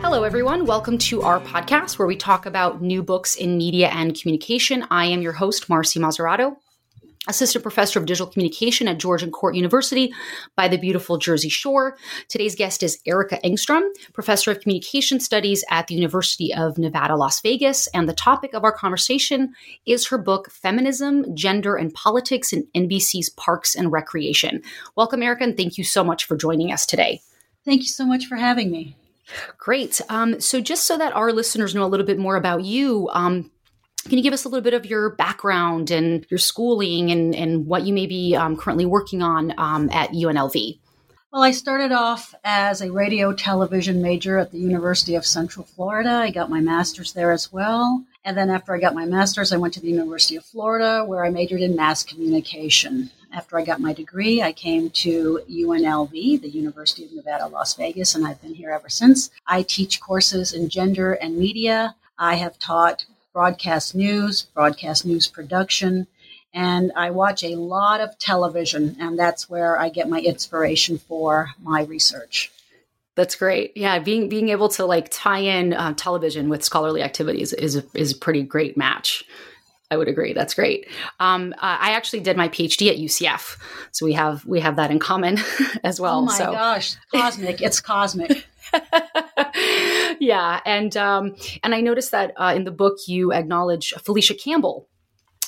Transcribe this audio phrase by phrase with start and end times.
[0.00, 0.64] Hello, everyone.
[0.64, 4.86] Welcome to our podcast where we talk about new books in media and communication.
[4.92, 6.56] I am your host, Marcy Mazerato,
[7.26, 10.14] Assistant Professor of Digital Communication at Georgian Court University
[10.54, 11.96] by the beautiful Jersey Shore.
[12.28, 13.82] Today's guest is Erika Engstrom,
[14.14, 17.88] Professor of Communication Studies at the University of Nevada, Las Vegas.
[17.88, 19.52] And the topic of our conversation
[19.84, 24.62] is her book, Feminism, Gender, and Politics in NBC's Parks and Recreation.
[24.96, 27.20] Welcome, Erica, and thank you so much for joining us today.
[27.64, 28.96] Thank you so much for having me.
[29.58, 30.00] Great.
[30.08, 33.50] Um, so, just so that our listeners know a little bit more about you, um,
[34.04, 37.66] can you give us a little bit of your background and your schooling and, and
[37.66, 40.78] what you may be um, currently working on um, at UNLV?
[41.30, 46.10] Well, I started off as a radio television major at the University of Central Florida.
[46.10, 48.02] I got my master's there as well.
[48.24, 51.22] And then after I got my master's, I went to the University of Florida where
[51.24, 53.10] I majored in mass communication.
[53.32, 58.14] After I got my degree, I came to UNLV, the University of Nevada, Las Vegas,
[58.14, 59.30] and I've been here ever since.
[59.46, 61.94] I teach courses in gender and media.
[62.18, 66.06] I have taught broadcast news, broadcast news production,
[66.54, 71.50] and I watch a lot of television, and that's where I get my inspiration for
[71.62, 72.50] my research.
[73.14, 73.76] That's great.
[73.76, 78.12] Yeah, being being able to like tie in uh, television with scholarly activities is is
[78.12, 79.24] a pretty great match.
[79.90, 80.34] I would agree.
[80.34, 80.86] That's great.
[81.18, 83.56] Um, uh, I actually did my PhD at UCF,
[83.90, 85.38] so we have we have that in common
[85.84, 86.18] as well.
[86.18, 86.44] Oh my so.
[86.52, 87.62] gosh, cosmic!
[87.62, 88.46] it's cosmic.
[90.20, 94.86] yeah, and um, and I noticed that uh, in the book you acknowledge Felicia Campbell,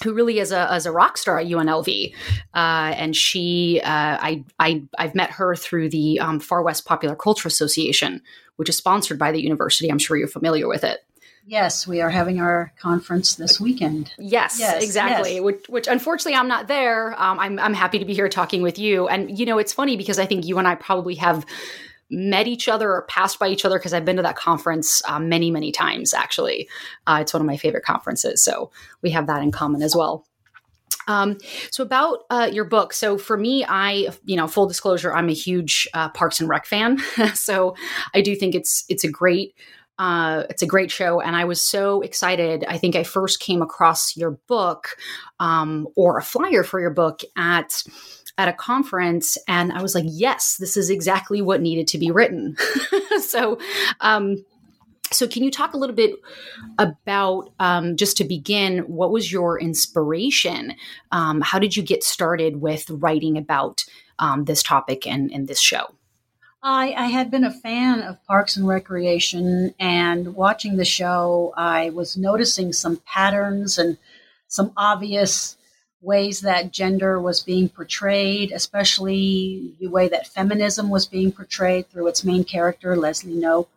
[0.02, 2.14] who really is a, as a rock star at UNLV,
[2.54, 2.56] uh,
[2.96, 7.46] and she uh, I I I've met her through the um, Far West Popular Culture
[7.46, 8.22] Association,
[8.56, 9.90] which is sponsored by the university.
[9.90, 11.00] I'm sure you're familiar with it.
[11.50, 14.14] Yes, we are having our conference this weekend.
[14.18, 15.34] Yes, Yes, exactly.
[15.34, 15.42] yes.
[15.42, 17.20] Which, which, unfortunately, I'm not there.
[17.20, 19.08] Um, I'm, I'm happy to be here talking with you.
[19.08, 21.44] And you know, it's funny because I think you and I probably have
[22.08, 25.28] met each other or passed by each other because I've been to that conference um,
[25.28, 26.14] many, many times.
[26.14, 26.68] Actually,
[27.08, 28.70] uh, it's one of my favorite conferences, so
[29.02, 30.24] we have that in common as well.
[31.08, 31.38] Um,
[31.72, 32.92] so about uh, your book.
[32.92, 36.66] So for me, I, you know, full disclosure, I'm a huge uh, Parks and Rec
[36.66, 36.98] fan.
[37.34, 37.74] so
[38.14, 39.56] I do think it's it's a great
[40.00, 42.64] uh, it's a great show, and I was so excited.
[42.66, 44.96] I think I first came across your book
[45.40, 47.84] um, or a flyer for your book at
[48.38, 52.10] at a conference, and I was like, "Yes, this is exactly what needed to be
[52.10, 52.56] written."
[53.20, 53.58] so.
[54.00, 54.42] Um,
[55.12, 56.12] so, can you talk a little bit
[56.78, 60.76] about, um, just to begin, what was your inspiration?
[61.10, 63.84] Um, how did you get started with writing about
[64.20, 65.92] um, this topic and, and this show?
[66.62, 71.90] I, I had been a fan of Parks and Recreation, and watching the show, I
[71.90, 73.96] was noticing some patterns and
[74.46, 75.56] some obvious
[76.02, 82.08] ways that gender was being portrayed, especially the way that feminism was being portrayed through
[82.08, 83.68] its main character, Leslie Knope.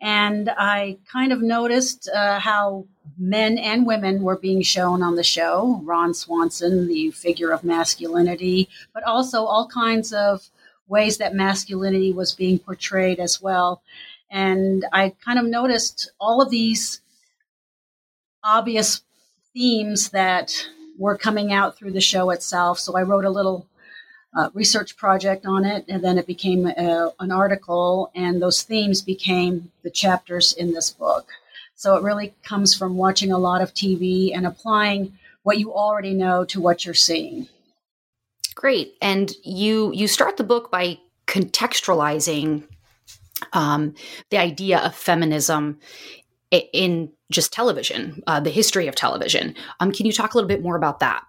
[0.00, 2.86] And I kind of noticed uh, how
[3.18, 5.80] men and women were being shown on the show.
[5.84, 10.50] Ron Swanson, the figure of masculinity, but also all kinds of
[10.88, 13.82] ways that masculinity was being portrayed as well.
[14.30, 17.00] And I kind of noticed all of these
[18.42, 19.02] obvious
[19.52, 20.66] themes that
[20.98, 22.78] were coming out through the show itself.
[22.78, 23.66] So I wrote a little
[24.36, 29.00] uh, research project on it, and then it became a, an article, and those themes
[29.00, 31.28] became the chapters in this book.
[31.76, 36.14] So it really comes from watching a lot of TV and applying what you already
[36.14, 37.48] know to what you're seeing.
[38.54, 42.64] Great, and you you start the book by contextualizing
[43.52, 43.94] um,
[44.30, 45.78] the idea of feminism
[46.50, 49.54] in just television, uh, the history of television.
[49.80, 51.24] Um, can you talk a little bit more about that?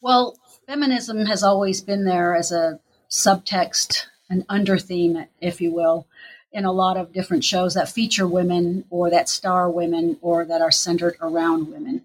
[0.00, 0.36] Well,
[0.66, 6.06] feminism has always been there as a subtext, an under theme, if you will,
[6.52, 10.60] in a lot of different shows that feature women or that star women or that
[10.60, 12.04] are centered around women.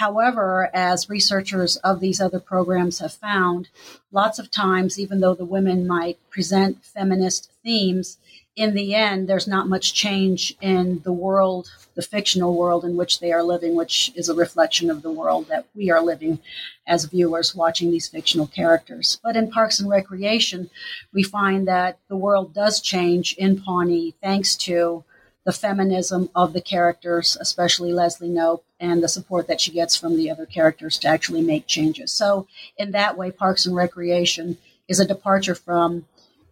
[0.00, 3.68] However, as researchers of these other programs have found,
[4.10, 8.16] lots of times, even though the women might present feminist themes,
[8.56, 13.20] in the end, there's not much change in the world, the fictional world in which
[13.20, 16.38] they are living, which is a reflection of the world that we are living
[16.86, 19.20] as viewers watching these fictional characters.
[19.22, 20.70] But in Parks and Recreation,
[21.12, 25.04] we find that the world does change in Pawnee thanks to
[25.50, 30.16] the feminism of the characters, especially Leslie Knope, and the support that she gets from
[30.16, 32.12] the other characters to actually make changes.
[32.12, 32.46] So,
[32.78, 36.06] in that way, Parks and Recreation is a departure from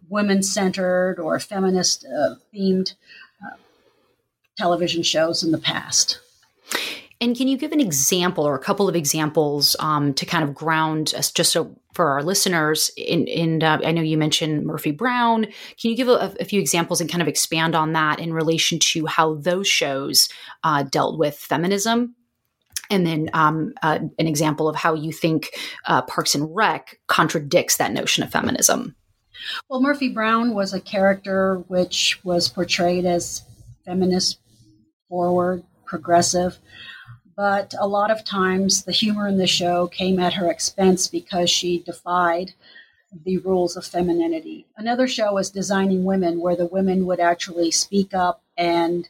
[0.09, 2.95] women centered or feminist uh, themed
[3.41, 3.55] uh,
[4.57, 6.19] television shows in the past.
[7.21, 10.55] And can you give an example or a couple of examples um, to kind of
[10.55, 12.93] ground us, just so for our listeners?
[12.97, 15.45] In, in uh, I know you mentioned Murphy Brown.
[15.45, 18.79] Can you give a, a, few examples and kind of expand on that in relation
[18.79, 20.29] to how those shows
[20.63, 22.15] uh, dealt with feminism?
[22.89, 25.51] And then um, uh, an example of how you think
[25.87, 28.95] uh, Parks and Rec contradicts that notion of feminism.
[29.69, 33.43] Well, Murphy Brown was a character which was portrayed as
[33.85, 34.39] feminist,
[35.09, 36.59] forward, progressive.
[37.39, 41.49] But a lot of times the humor in the show came at her expense because
[41.49, 42.53] she defied
[43.25, 44.67] the rules of femininity.
[44.77, 49.09] Another show was Designing Women, where the women would actually speak up and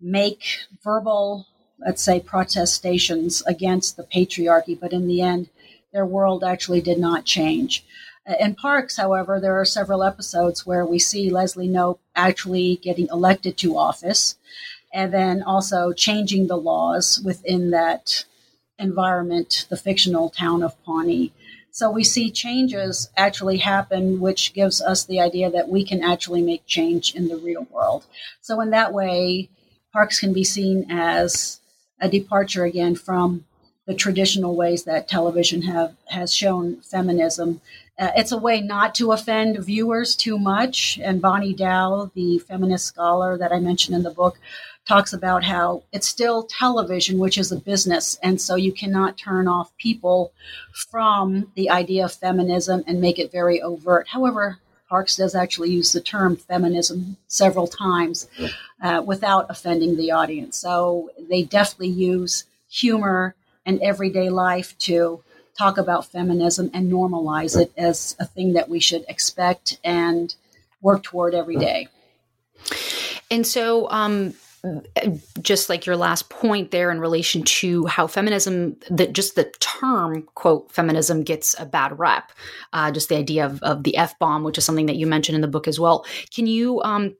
[0.00, 0.44] make
[0.84, 1.48] verbal,
[1.84, 5.50] let's say, protestations against the patriarchy, but in the end,
[5.92, 7.84] their world actually did not change.
[8.38, 13.56] In Parks, however, there are several episodes where we see Leslie Knope actually getting elected
[13.58, 14.36] to office
[14.92, 18.24] and then also changing the laws within that
[18.78, 21.32] environment, the fictional town of Pawnee.
[21.70, 26.42] So we see changes actually happen, which gives us the idea that we can actually
[26.42, 28.04] make change in the real world.
[28.40, 29.48] So in that way,
[29.92, 31.60] parks can be seen as
[32.00, 33.44] a departure again from
[33.86, 37.60] the traditional ways that television have has shown feminism.
[37.98, 40.98] Uh, it's a way not to offend viewers too much.
[41.02, 44.38] And Bonnie Dow, the feminist scholar that I mentioned in the book,
[44.90, 48.18] talks about how it's still television, which is a business.
[48.24, 50.32] And so you cannot turn off people
[50.90, 54.08] from the idea of feminism and make it very overt.
[54.08, 54.58] However,
[54.88, 58.26] Parks does actually use the term feminism several times
[58.82, 60.56] uh, without offending the audience.
[60.56, 65.22] So they definitely use humor and everyday life to
[65.56, 70.34] talk about feminism and normalize it as a thing that we should expect and
[70.82, 71.86] work toward every day.
[73.30, 74.34] And so, um,
[75.40, 80.22] just like your last point there in relation to how feminism that just the term
[80.34, 82.30] quote feminism gets a bad rep
[82.72, 85.40] uh, just the idea of, of the f-bomb which is something that you mentioned in
[85.40, 86.04] the book as well.
[86.34, 87.16] Can you um,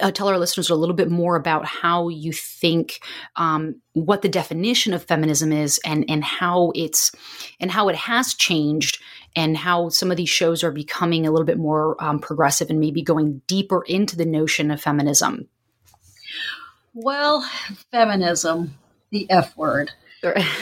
[0.00, 3.00] uh, tell our listeners a little bit more about how you think
[3.36, 7.12] um, what the definition of feminism is and and how it's
[7.58, 9.02] and how it has changed
[9.36, 12.80] and how some of these shows are becoming a little bit more um, progressive and
[12.80, 15.48] maybe going deeper into the notion of feminism
[16.94, 17.48] well,
[17.90, 18.78] feminism,
[19.10, 19.92] the F word.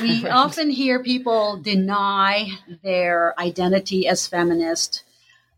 [0.00, 2.50] We often hear people deny
[2.82, 5.04] their identity as feminist,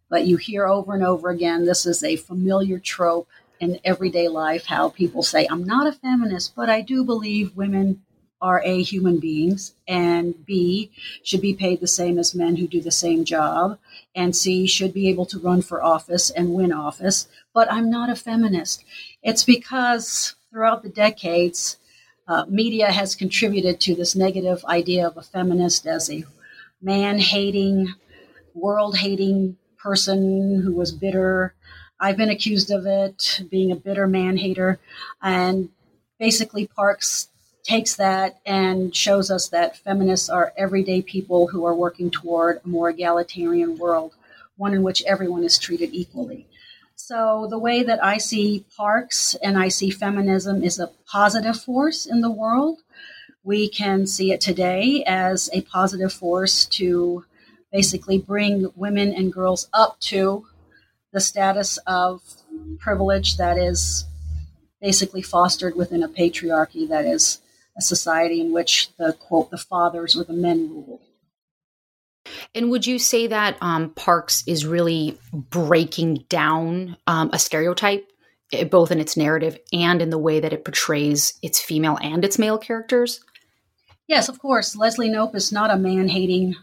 [0.08, 4.64] but you hear over and over again this is a familiar trope in everyday life
[4.64, 8.02] how people say, I'm not a feminist, but I do believe women
[8.40, 10.90] are A, human beings, and B,
[11.22, 13.78] should be paid the same as men who do the same job,
[14.14, 18.08] and C, should be able to run for office and win office, but I'm not
[18.08, 18.82] a feminist.
[19.22, 21.76] It's because throughout the decades,
[22.26, 26.24] uh, media has contributed to this negative idea of a feminist as a
[26.82, 27.94] man hating,
[28.54, 31.54] world hating person who was bitter.
[31.98, 34.78] I've been accused of it, being a bitter man hater.
[35.22, 35.70] And
[36.18, 37.28] basically, Parks
[37.62, 42.68] takes that and shows us that feminists are everyday people who are working toward a
[42.68, 44.14] more egalitarian world,
[44.56, 46.46] one in which everyone is treated equally.
[47.02, 52.04] So, the way that I see parks and I see feminism is a positive force
[52.04, 52.80] in the world.
[53.42, 57.24] We can see it today as a positive force to
[57.72, 60.46] basically bring women and girls up to
[61.10, 62.20] the status of
[62.78, 64.04] privilege that is
[64.80, 67.40] basically fostered within a patriarchy that is
[67.78, 71.00] a society in which the quote the fathers or the men rule.
[72.54, 78.10] And would you say that um, Parks is really breaking down um, a stereotype,
[78.52, 82.24] eh, both in its narrative and in the way that it portrays its female and
[82.24, 83.20] its male characters?
[84.08, 84.74] Yes, of course.
[84.74, 86.56] Leslie Knope is not a man hating,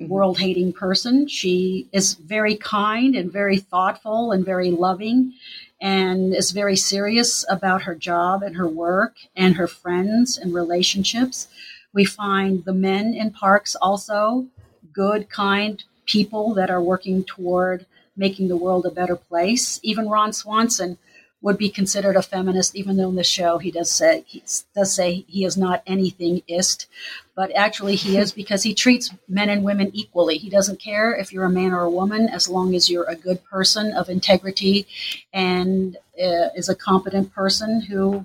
[0.00, 1.28] world hating person.
[1.28, 5.34] She is very kind and very thoughtful and very loving
[5.82, 11.48] and is very serious about her job and her work and her friends and relationships.
[11.92, 14.46] We find the men in Parks also
[14.92, 19.80] good, kind people that are working toward making the world a better place.
[19.82, 20.98] Even Ron Swanson
[21.40, 24.42] would be considered a feminist, even though in the show he does say he
[24.74, 26.86] does say he is not anything ist,
[27.34, 30.38] but actually he is because he treats men and women equally.
[30.38, 33.16] He doesn't care if you're a man or a woman as long as you're a
[33.16, 34.86] good person of integrity
[35.32, 38.24] and uh, is a competent person who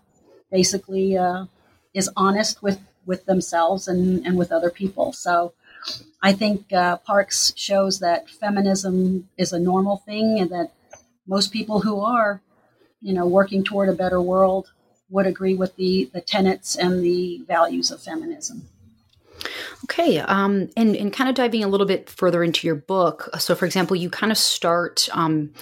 [0.51, 1.45] basically uh,
[1.95, 5.11] is honest with with themselves and and with other people.
[5.11, 5.53] So.
[6.21, 10.71] I think uh, Parks shows that feminism is a normal thing and that
[11.27, 12.41] most people who are
[13.01, 14.71] you know, working toward a better world
[15.09, 18.67] would agree with the, the tenets and the values of feminism.
[19.83, 23.29] Okay, um, and and kind of diving a little bit further into your book.
[23.37, 25.07] So, for example, you kind of start.
[25.11, 25.53] Um,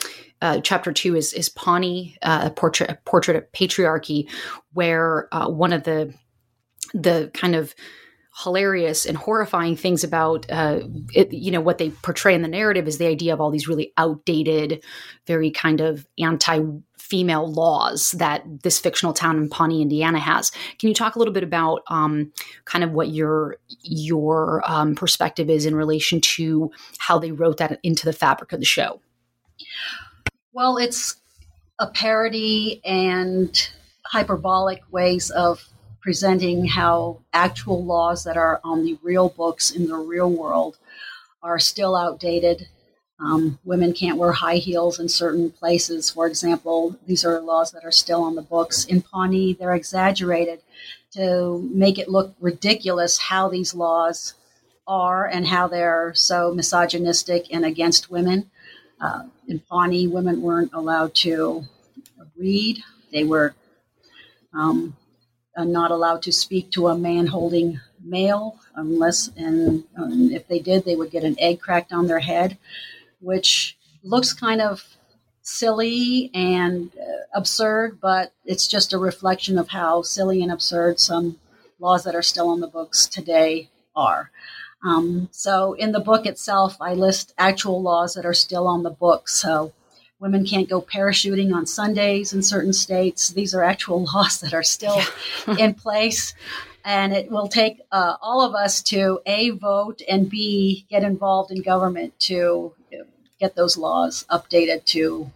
[0.42, 4.30] uh, chapter two is is Pawnee, uh, a portrait a portrait of patriarchy,
[4.72, 6.14] where uh, one of the
[6.94, 7.76] the kind of
[8.44, 10.82] hilarious and horrifying things about uh,
[11.14, 13.68] it, you know what they portray in the narrative is the idea of all these
[13.68, 14.84] really outdated
[15.26, 16.60] very kind of anti
[16.98, 20.52] female laws that this fictional town in Pawnee, Indiana has.
[20.80, 22.34] Can you talk a little bit about um,
[22.66, 27.80] kind of what your your um, perspective is in relation to how they wrote that
[27.84, 29.02] into the fabric of the show?
[30.52, 31.16] Well, it's
[31.80, 33.70] a parody and
[34.06, 35.70] hyperbolic ways of
[36.06, 40.78] presenting how actual laws that are on the real books in the real world
[41.42, 42.68] are still outdated
[43.20, 46.12] um, women can't wear high heels in certain places.
[46.12, 48.86] For example, these are laws that are still on the books.
[48.86, 50.62] In Pawnee, they're exaggerated
[51.14, 54.36] to make it look ridiculous how these laws
[54.86, 58.52] are and how they're so misogynistic and against women.
[59.02, 61.64] Uh, in Pawnee, women weren't allowed to
[62.38, 62.84] read.
[63.12, 63.56] They were
[64.54, 64.96] um,
[65.64, 70.84] not allowed to speak to a man holding mail unless, and um, if they did,
[70.84, 72.58] they would get an egg cracked on their head
[73.26, 74.84] which looks kind of
[75.42, 81.38] silly and uh, absurd, but it's just a reflection of how silly and absurd some
[81.80, 84.32] laws that are still on the books today are.
[84.84, 88.92] Um, so in the book itself, I list actual laws that are still on the
[88.92, 89.34] books.
[89.34, 89.74] So
[90.20, 93.30] women can't go parachuting on Sundays in certain states.
[93.30, 95.02] These are actual laws that are still
[95.60, 96.34] in place.
[96.84, 101.52] And it will take uh, all of us to A, vote, and B, get involved
[101.52, 102.74] in government to
[103.40, 105.32] get those laws updated to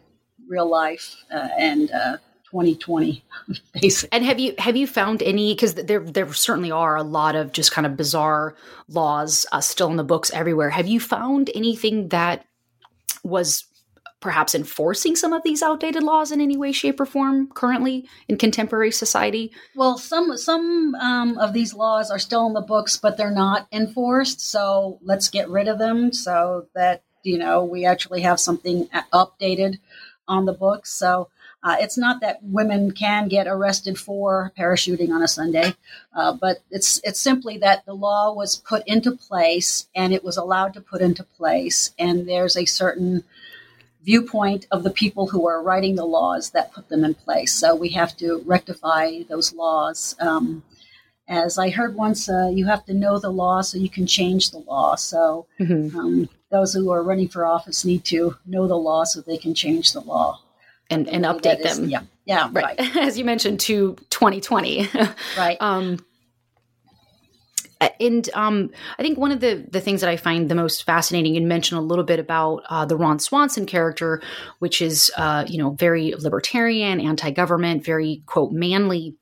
[0.47, 2.17] real life uh, and uh,
[2.51, 3.23] 2020
[3.81, 4.09] basically.
[4.11, 7.51] And have you have you found any because there there certainly are a lot of
[7.51, 8.55] just kind of bizarre
[8.87, 10.71] laws uh, still in the books everywhere.
[10.71, 12.45] Have you found anything that
[13.23, 13.65] was
[14.19, 18.37] perhaps enforcing some of these outdated laws in any way shape or form currently in
[18.37, 23.17] contemporary society well some some um, of these laws are still in the books but
[23.17, 28.21] they're not enforced so let's get rid of them so that you know, we actually
[28.21, 29.79] have something updated
[30.27, 30.91] on the books.
[30.91, 31.29] So
[31.63, 35.75] uh, it's not that women can get arrested for parachuting on a Sunday,
[36.15, 40.37] uh, but it's it's simply that the law was put into place and it was
[40.37, 43.25] allowed to put into place, and there's a certain
[44.03, 47.53] viewpoint of the people who are writing the laws that put them in place.
[47.53, 50.15] So we have to rectify those laws.
[50.19, 50.63] Um,
[51.27, 54.51] as I heard once, uh, you have to know the law so you can change
[54.51, 54.95] the law.
[54.95, 55.97] So mm-hmm.
[55.97, 59.53] um, those who are running for office need to know the law so they can
[59.53, 60.41] change the law
[60.89, 61.83] and, and update them.
[61.83, 62.79] Is, yeah, yeah, right.
[62.79, 62.95] right.
[62.97, 64.89] As you mentioned, to 2020.
[65.37, 65.57] right.
[65.61, 65.99] Um,
[67.99, 71.37] and um, I think one of the the things that I find the most fascinating,
[71.37, 74.21] and mention a little bit about uh, the Ron Swanson character,
[74.59, 79.15] which is uh, you know very libertarian, anti government, very quote manly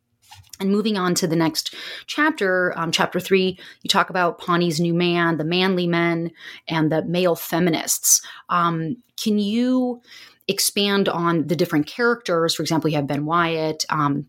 [0.60, 1.76] and moving on to the next
[2.08, 6.32] chapter, um, chapter three, you talk about Pawnee's new man, the manly men,
[6.68, 8.22] and the male feminists.
[8.50, 10.02] Um, can you
[10.48, 12.56] expand on the different characters?
[12.56, 14.28] For example, you have Ben Wyatt um,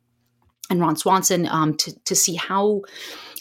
[0.70, 2.82] and Ron Swanson um, to, to see how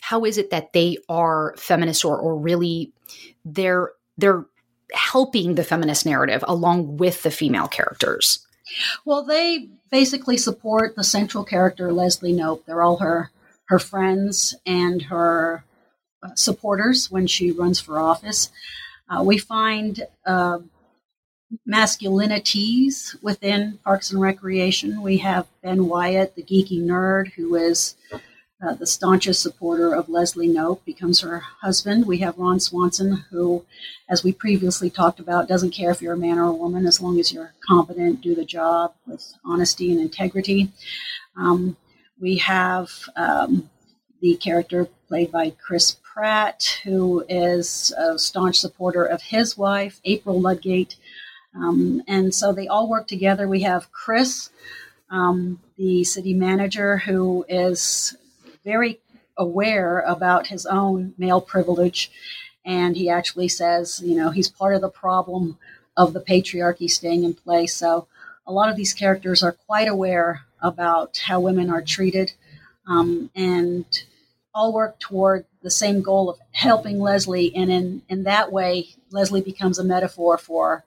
[0.02, 2.92] how is it that they are feminists or, or really
[3.44, 4.46] they're they're
[4.94, 8.46] helping the feminist narrative along with the female characters?
[9.06, 12.66] Well, they basically support the central character, Leslie Knope.
[12.66, 13.32] They're all her
[13.66, 15.64] her friends and her
[16.24, 18.50] uh, supporters when she runs for office.
[19.10, 20.60] Uh, we find uh,
[21.68, 25.02] masculinities within Parks and Recreation.
[25.02, 27.96] We have Ben Wyatt, the geeky nerd, who is
[28.62, 32.06] uh, the staunchest supporter of Leslie Knope, becomes her husband.
[32.06, 33.66] We have Ron Swanson, who,
[34.10, 37.00] as we previously talked about, doesn't care if you're a man or a woman as
[37.00, 40.72] long as you're competent, do the job with honesty and integrity.
[41.38, 41.78] Um,
[42.20, 43.70] we have um,
[44.22, 50.42] the character played by Chris Pratt, who is a staunch supporter of his wife, April
[50.42, 50.96] Ludgate.
[51.58, 53.48] Um, and so they all work together.
[53.48, 54.50] We have Chris,
[55.10, 58.16] um, the city manager, who is
[58.64, 59.00] very
[59.38, 62.12] aware about his own male privilege.
[62.66, 65.58] And he actually says, you know, he's part of the problem
[65.96, 67.74] of the patriarchy staying in place.
[67.74, 68.08] So
[68.46, 72.34] a lot of these characters are quite aware about how women are treated
[72.88, 73.86] um, and
[74.54, 77.56] all work toward the same goal of helping Leslie.
[77.56, 80.84] And in, in that way, Leslie becomes a metaphor for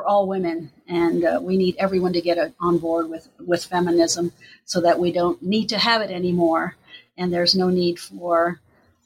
[0.00, 3.62] for all women, and uh, we need everyone to get a, on board with with
[3.62, 4.32] feminism,
[4.64, 6.74] so that we don't need to have it anymore,
[7.18, 8.60] and there's no need for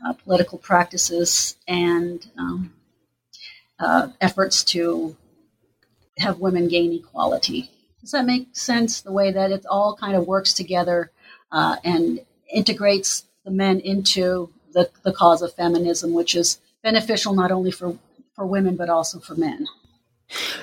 [0.07, 2.73] uh, political practices and um,
[3.81, 5.17] uh, efforts to
[6.19, 7.71] have women gain equality.
[8.01, 9.01] Does that make sense?
[9.01, 11.11] The way that it all kind of works together
[11.51, 12.21] uh, and
[12.53, 17.99] integrates the men into the, the cause of feminism, which is beneficial not only for,
[18.37, 19.67] for women but also for men.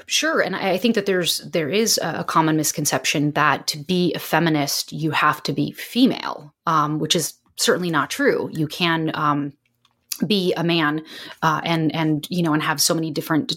[0.05, 4.19] Sure, and I think that there's there is a common misconception that to be a
[4.19, 8.49] feminist you have to be female, um, which is certainly not true.
[8.51, 9.53] You can um,
[10.25, 11.03] be a man
[11.41, 13.53] uh, and and you know and have so many different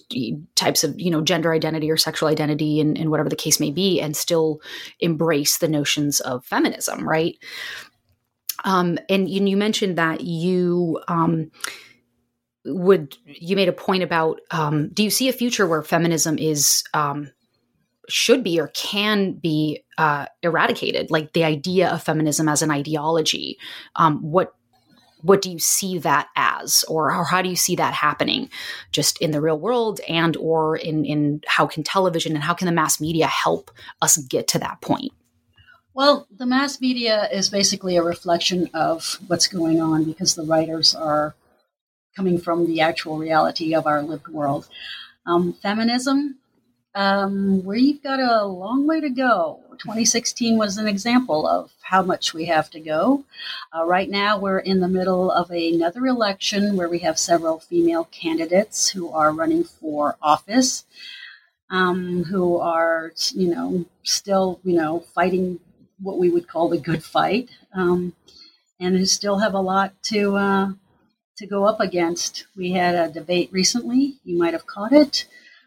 [0.55, 3.71] types of you know gender identity or sexual identity and, and whatever the case may
[3.71, 4.61] be, and still
[5.01, 7.37] embrace the notions of feminism, right?
[8.64, 11.51] Um, and, you mentioned that you um,
[12.64, 16.83] would you made a point about um, do you see a future where feminism is
[16.94, 17.31] um,
[18.09, 21.11] should be or can be uh, eradicated?
[21.11, 23.59] Like the idea of feminism as an ideology
[23.96, 24.55] um, what
[25.24, 26.85] what do you see that as?
[26.87, 28.50] Or, or how do you see that happening
[28.92, 32.66] just in the real world and or in in how can television and how can
[32.66, 33.70] the mass media help
[34.03, 35.12] us get to that point?
[35.94, 40.94] Well, the mass media is basically a reflection of what's going on because the writers
[40.94, 41.35] are
[42.16, 44.68] coming from the actual reality of our lived world.
[45.27, 46.38] Um, feminism,
[46.94, 49.61] um, we've got a long way to go.
[49.79, 53.24] 2016 was an example of how much we have to go.
[53.77, 58.05] Uh, right now, we're in the middle of another election where we have several female
[58.12, 60.85] candidates who are running for office,
[61.70, 65.59] um, who are, you know, still, you know, fighting
[66.00, 68.14] what we would call the good fight, um,
[68.79, 70.72] and who still have a lot to uh,
[71.37, 72.47] to go up against.
[72.57, 75.27] We had a debate recently, you might have caught it,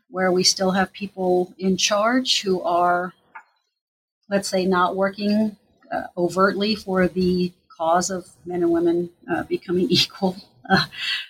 [0.09, 3.13] where we still have people in charge who are,
[4.29, 5.57] let's say, not working
[5.91, 10.37] uh, overtly for the cause of men and women uh, becoming equal.
[10.69, 10.85] Uh,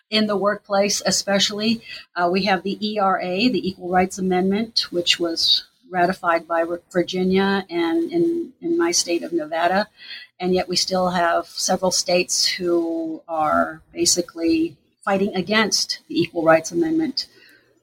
[0.09, 1.81] in the workplace, especially,
[2.15, 8.11] uh, we have the ERA, the Equal Rights Amendment, which was ratified by Virginia and
[8.11, 9.87] in, in my state of Nevada
[10.39, 16.71] and yet we still have several states who are basically fighting against the Equal Rights
[16.71, 17.27] Amendment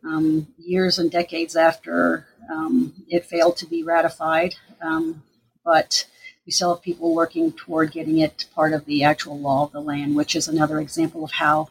[0.05, 4.55] um, years and decades after um, it failed to be ratified.
[4.83, 5.23] Um,
[5.64, 6.07] but
[6.45, 9.81] we still have people working toward getting it part of the actual law of the
[9.81, 11.71] land, which is another example of how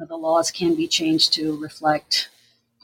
[0.00, 2.28] uh, the laws can be changed to reflect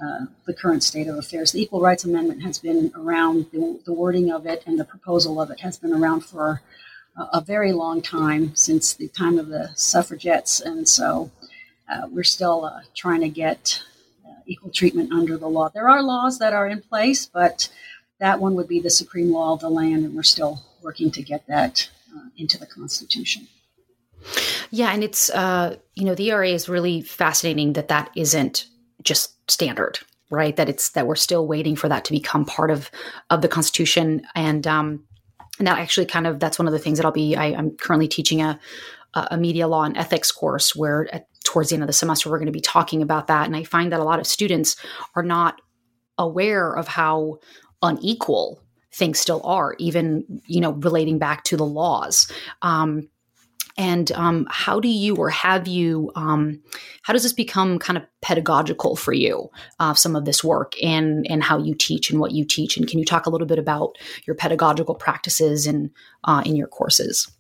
[0.04, 1.52] uh, the current state of affairs.
[1.52, 5.40] The Equal Rights Amendment has been around, the, the wording of it and the proposal
[5.40, 6.61] of it has been around for
[7.33, 11.31] a very long time since the time of the suffragettes, and so
[11.88, 13.83] uh, we're still uh, trying to get
[14.26, 15.68] uh, equal treatment under the law.
[15.68, 17.68] There are laws that are in place, but
[18.20, 21.22] that one would be the supreme law of the land, and we're still working to
[21.22, 23.48] get that uh, into the Constitution.
[24.70, 28.66] Yeah, and it's uh, you know the ERA is really fascinating that that isn't
[29.02, 29.98] just standard,
[30.31, 30.57] right?
[30.57, 32.90] That it's that we're still waiting for that to become part of
[33.31, 35.04] of the Constitution, and um,
[35.58, 37.36] and that actually kind of that's one of the things that I'll be.
[37.36, 38.58] I, am currently teaching a
[39.14, 42.38] a media law and ethics course where at, towards the end of the semester we're
[42.38, 44.76] going to be talking about that, and I find that a lot of students
[45.14, 45.60] are not
[46.18, 47.38] aware of how
[47.82, 48.60] unequal
[48.92, 52.30] things still are, even you know relating back to the laws.
[52.62, 53.08] Um,
[53.78, 56.60] And um, how do you or have you, um,
[57.02, 61.24] how does this become kind of pedagogical for you, uh, some of this work and,
[61.30, 62.76] and how you teach and what you teach?
[62.76, 65.92] And can you talk a little bit about your pedagogical practices in,
[66.24, 67.30] uh, in your courses?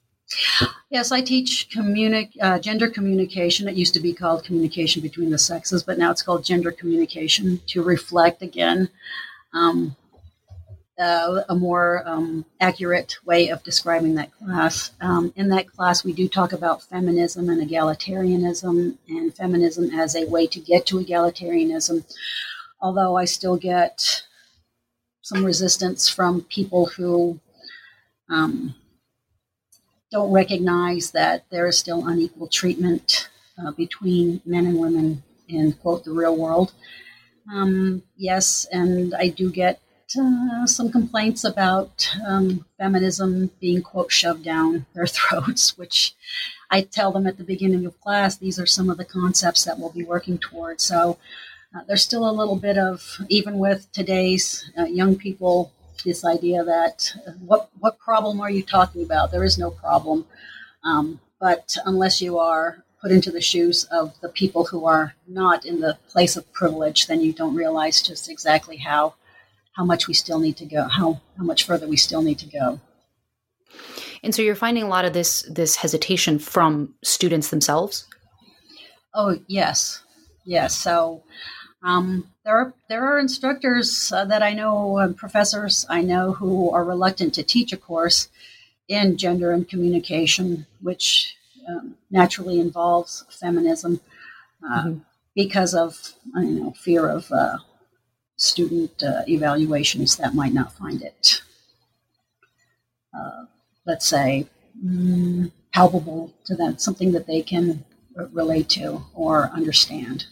[0.90, 3.66] Yes, I teach uh, gender communication.
[3.66, 7.60] It used to be called communication between the sexes, but now it's called gender communication
[7.68, 8.90] to reflect again
[9.54, 9.96] um,
[10.98, 14.90] uh, a more um, accurate way of describing that class.
[15.00, 20.24] Um, in that class, we do talk about feminism and egalitarianism, and feminism as a
[20.26, 22.04] way to get to egalitarianism.
[22.80, 24.22] Although I still get
[25.22, 27.38] some resistance from people who
[28.30, 28.74] um,
[30.10, 36.04] don't recognize that there is still unequal treatment uh, between men and women in quote
[36.04, 36.72] the real world.
[37.52, 39.80] Um, yes, and I do get
[40.16, 46.14] uh, some complaints about um, feminism being quote shoved down their throats, which
[46.70, 48.36] I tell them at the beginning of class.
[48.36, 50.84] These are some of the concepts that we'll be working towards.
[50.84, 51.18] So.
[51.76, 55.70] Uh, there's still a little bit of, even with today's uh, young people
[56.04, 59.30] this idea that uh, what what problem are you talking about?
[59.30, 60.26] There is no problem,
[60.84, 65.64] um, but unless you are put into the shoes of the people who are not
[65.64, 69.14] in the place of privilege, then you don't realize just exactly how
[69.78, 72.46] how much we still need to go, how how much further we still need to
[72.46, 72.80] go.
[74.24, 78.04] And so you're finding a lot of this this hesitation from students themselves.
[79.14, 80.02] Oh yes,
[80.44, 80.76] yes.
[80.76, 81.22] So
[81.84, 86.70] um, there are there are instructors uh, that I know, uh, professors I know, who
[86.72, 88.28] are reluctant to teach a course
[88.88, 91.36] in gender and communication, which
[91.68, 94.00] um, naturally involves feminism,
[94.68, 94.98] uh, mm-hmm.
[95.36, 97.58] because of I know fear of uh,
[98.38, 101.42] student uh, evaluations that might not find it,
[103.12, 103.44] uh,
[103.84, 104.46] let's say,
[104.82, 107.84] mm, palpable to them, something that they can
[108.32, 110.26] relate to or understand.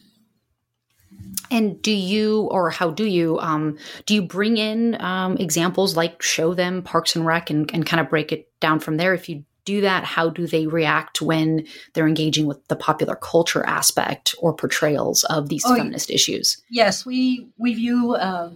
[1.50, 6.22] And do you, or how do you, um, do you bring in um, examples like
[6.22, 9.14] show them Parks and Rec and, and kind of break it down from there?
[9.14, 13.66] If you do that, how do they react when they're engaging with the popular culture
[13.66, 16.62] aspect or portrayals of these oh, feminist issues?
[16.70, 18.50] Yes, we we view uh,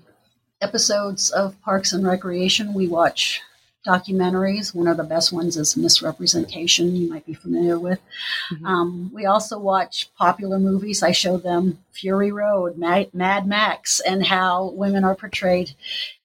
[0.63, 2.73] episodes of Parks and Recreation.
[2.73, 3.43] We watch
[3.87, 4.75] documentaries.
[4.75, 8.01] One of the best ones is Miss Representation, you might be familiar with.
[8.53, 8.67] Mm-hmm.
[8.67, 11.03] Um, we also watch popular movies.
[11.03, 15.73] I show them Fury Road, Mad, Mad Max, and how women are portrayed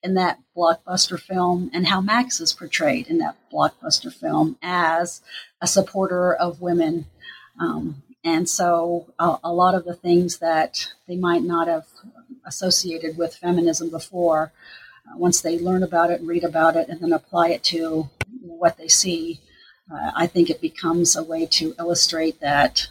[0.04, 5.22] in that blockbuster film, and how Max is portrayed in that blockbuster film as
[5.62, 7.06] a supporter of women.
[7.60, 11.86] Um, and so a, a lot of the things that they might not have
[12.46, 14.52] associated with feminism before uh,
[15.16, 18.10] once they learn about it, and read about it, and then apply it to
[18.42, 19.40] what they see,
[19.92, 22.88] uh, I think it becomes a way to illustrate that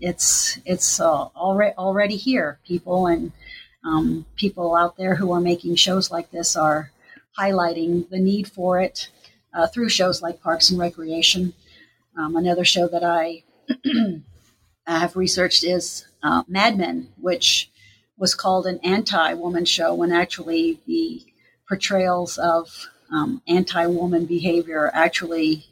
[0.00, 2.58] it's it's uh, already already here.
[2.66, 3.32] People and
[3.84, 6.90] um, people out there who are making shows like this are
[7.38, 9.08] highlighting the need for it
[9.54, 11.54] uh, through shows like Parks and Recreation.
[12.18, 13.44] Um, another show that I
[14.86, 17.70] have researched is uh, Mad Men, which
[18.18, 21.24] was called an anti-woman show when actually the
[21.68, 25.66] portrayals of um, anti-woman behavior actually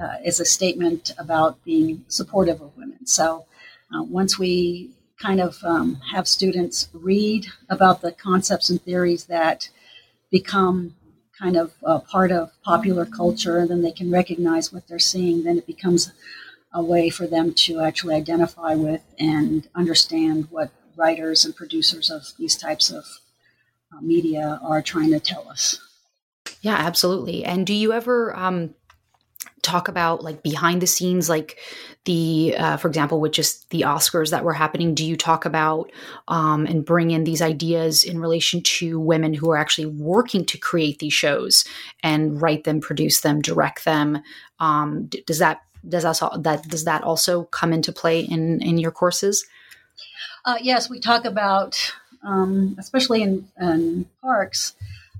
[0.00, 3.06] uh, is a statement about being supportive of women.
[3.06, 3.46] So
[3.94, 4.90] uh, once we
[5.20, 9.68] kind of um, have students read about the concepts and theories that
[10.30, 10.94] become
[11.38, 11.72] kind of
[12.08, 16.12] part of popular culture, and then they can recognize what they're seeing, then it becomes
[16.72, 22.32] a way for them to actually identify with and understand what writers and producers of
[22.38, 23.04] these types of
[24.00, 25.80] media are trying to tell us.
[26.60, 27.44] Yeah, absolutely.
[27.44, 28.74] And do you ever um,
[29.62, 31.58] talk about like behind the scenes, like
[32.04, 34.94] the, uh, for example, with just the Oscars that were happening?
[34.94, 35.90] Do you talk about
[36.26, 40.58] um, and bring in these ideas in relation to women who are actually working to
[40.58, 41.64] create these shows
[42.02, 44.22] and write them, produce them, direct them?
[44.58, 48.90] Um, does that does that that does that also come into play in in your
[48.90, 49.46] courses?
[50.44, 51.92] Uh, yes, we talk about
[52.22, 54.74] um, especially in, in, parks,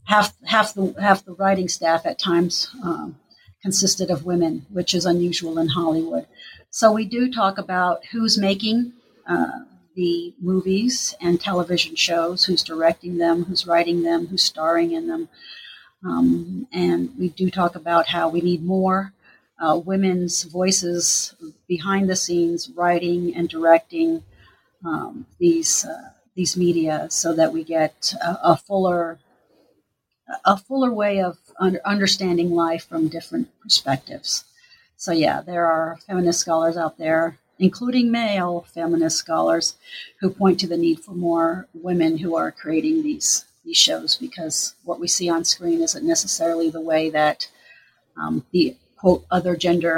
[0.04, 3.16] half half the half the writing staff at times um,
[3.62, 6.26] consisted of women, which is unusual in Hollywood.
[6.70, 8.92] So we do talk about who's making
[9.26, 9.60] uh,
[9.96, 15.28] the movies and television shows, who's directing them, who's writing them, who's starring in them,
[16.04, 19.12] um, and we do talk about how we need more
[19.60, 21.34] uh, women's voices
[21.66, 24.22] behind the scenes, writing and directing
[24.84, 29.18] um, these uh, these media so that we get a, a fuller
[30.44, 31.36] a fuller way of
[31.84, 34.44] understanding life from different perspectives.
[34.96, 39.76] so yeah, there are feminist scholars out there, including male feminist scholars,
[40.20, 44.74] who point to the need for more women who are creating these these shows because
[44.84, 47.48] what we see on screen isn't necessarily the way that
[48.20, 49.96] um, the quote other gender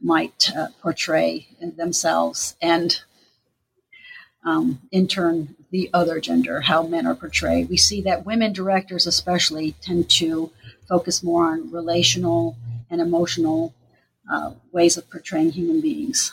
[0.00, 1.48] might uh, portray
[1.82, 3.00] themselves and
[4.44, 7.68] um, in turn the other gender how men are portrayed.
[7.68, 10.50] We see that women directors especially tend to
[10.88, 12.56] focus more on relational
[12.90, 13.74] and emotional
[14.30, 16.32] uh, ways of portraying human beings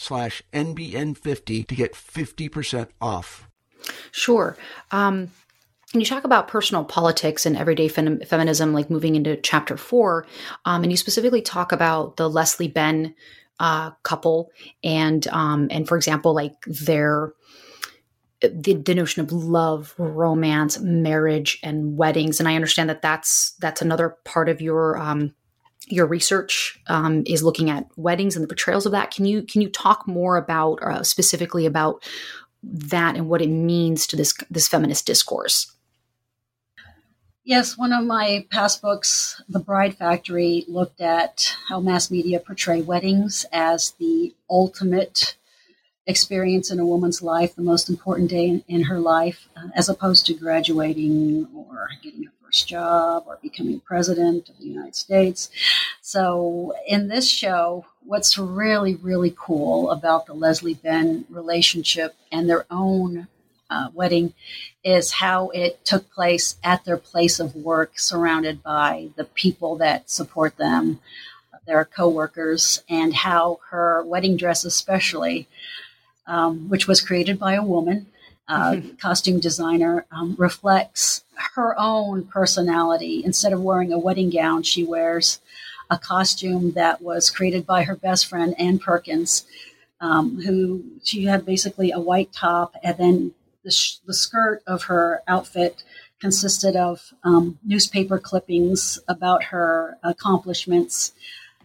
[0.01, 3.47] slash NBN50 to get 50% off.
[4.11, 4.57] Sure.
[4.91, 5.29] Um,
[5.93, 10.25] you talk about personal politics and everyday fem- feminism, like moving into chapter four,
[10.65, 13.13] um, and you specifically talk about the Leslie Ben
[13.59, 14.51] uh, couple,
[14.83, 17.33] and um, and for example, like their
[18.39, 22.39] the, the notion of love, romance, marriage, and weddings.
[22.39, 25.35] And I understand that that's that's another part of your um,
[25.91, 29.11] your research um, is looking at weddings and the portrayals of that.
[29.11, 32.03] Can you can you talk more about uh, specifically about
[32.63, 35.71] that and what it means to this this feminist discourse?
[37.43, 42.81] Yes, one of my past books, The Bride Factory, looked at how mass media portray
[42.81, 45.35] weddings as the ultimate
[46.05, 49.89] experience in a woman's life, the most important day in, in her life, uh, as
[49.89, 55.49] opposed to graduating or getting her first job or becoming president of the United States.
[56.01, 62.65] So, in this show, what's really, really cool about the Leslie Ben relationship and their
[62.69, 63.29] own
[63.69, 64.33] uh, wedding
[64.83, 70.09] is how it took place at their place of work, surrounded by the people that
[70.09, 70.99] support them,
[71.65, 75.47] their coworkers, and how her wedding dress, especially,
[76.27, 78.07] um, which was created by a woman,
[78.49, 78.95] uh, mm-hmm.
[79.01, 81.23] costume designer, um, reflects
[81.55, 83.21] her own personality.
[83.23, 85.39] Instead of wearing a wedding gown, she wears
[85.89, 89.45] a costume that was created by her best friend, Ann Perkins,
[89.99, 94.83] um, who she had basically a white top, and then the, sh- the skirt of
[94.83, 95.83] her outfit
[96.19, 101.13] consisted of um, newspaper clippings about her accomplishments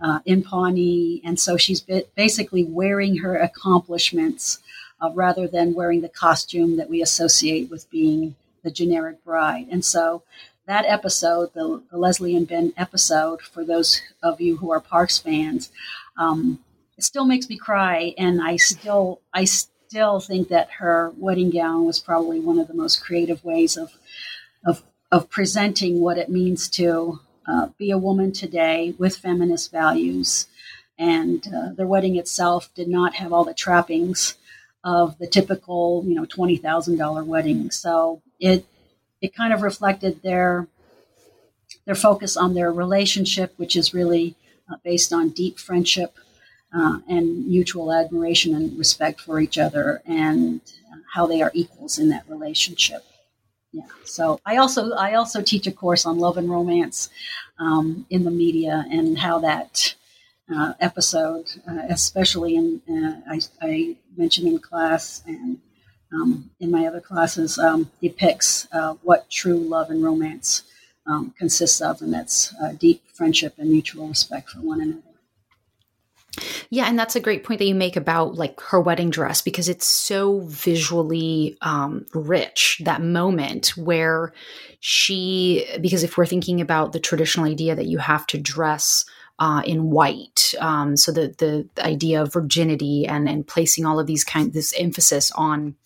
[0.01, 1.23] uh, in Pawnee.
[1.25, 4.59] And so she's basically wearing her accomplishments
[5.01, 8.35] uh, rather than wearing the costume that we associate with being
[8.67, 9.69] the generic bride.
[9.71, 10.25] And so
[10.67, 15.19] that episode, the, the Leslie and Ben episode, for those of you who are Parks
[15.19, 15.71] fans,
[16.19, 16.59] um,
[16.99, 21.85] it still makes me cry, and I still I still think that her wedding gown
[21.85, 23.93] was probably one of the most creative ways of
[24.65, 30.49] of of presenting what it means to uh, be a woman today with feminist values.
[30.99, 34.35] And uh, wedding itself did not have all the trappings
[34.87, 37.71] of the typical, you know, twenty thousand dollar wedding.
[37.71, 38.65] So it
[39.21, 40.69] it kind of reflected their
[41.85, 44.37] their focus on their relationship, which is really
[44.71, 46.13] uh, based on deep friendship
[46.73, 50.61] uh, and mutual admiration and respect for each other, and
[51.15, 53.03] how they are equals in that relationship.
[53.73, 53.91] Yeah.
[54.05, 57.11] So I also I also teach a course on love and romance
[57.59, 59.95] um, in the media and how that
[60.55, 65.59] uh, episode, uh, especially in uh, I, I, mentioned in class and
[66.13, 70.63] um, in my other classes, um, depicts uh, what true love and romance
[71.07, 75.03] um, consists of, and that's uh, deep friendship and mutual respect for one another.
[76.69, 79.69] Yeah, and that's a great point that you make about like her wedding dress because
[79.69, 82.81] it's so visually um, rich.
[82.85, 84.33] That moment where
[84.81, 89.05] she, because if we're thinking about the traditional idea that you have to dress
[89.39, 90.55] uh, in white.
[90.61, 94.73] Um, so the, the, idea of virginity and and placing all of these kind this
[94.79, 95.77] emphasis on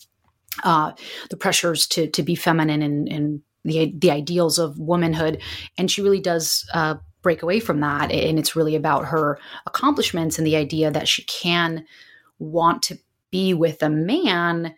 [0.62, 0.92] uh,
[1.30, 5.40] the pressures to to be feminine and and the the ideals of womanhood,
[5.76, 8.10] and she really does uh, break away from that.
[8.10, 11.84] And it's really about her accomplishments and the idea that she can
[12.38, 12.98] want to
[13.30, 14.74] be with a man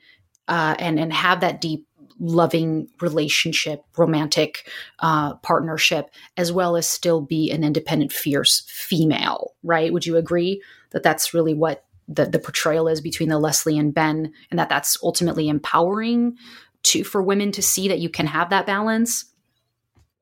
[0.49, 1.87] uh, and and have that deep
[2.19, 4.69] loving relationship romantic
[5.01, 10.63] uh, partnership as well as still be an independent fierce female right would you agree
[10.91, 14.69] that that's really what the, the portrayal is between the leslie and ben and that
[14.69, 16.37] that's ultimately empowering
[16.83, 19.27] to for women to see that you can have that balance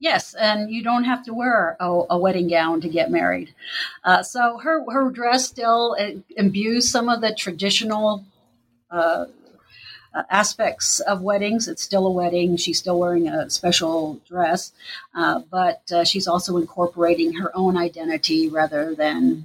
[0.01, 3.55] Yes, and you don't have to wear a, a wedding gown to get married.
[4.03, 5.95] Uh, so her her dress still
[6.37, 8.25] imbues some of the traditional
[8.91, 9.27] uh,
[10.15, 11.69] uh, aspects of weddings.
[11.69, 12.57] It's still a wedding.
[12.57, 14.73] She's still wearing a special dress,
[15.15, 19.45] uh, but uh, she's also incorporating her own identity rather than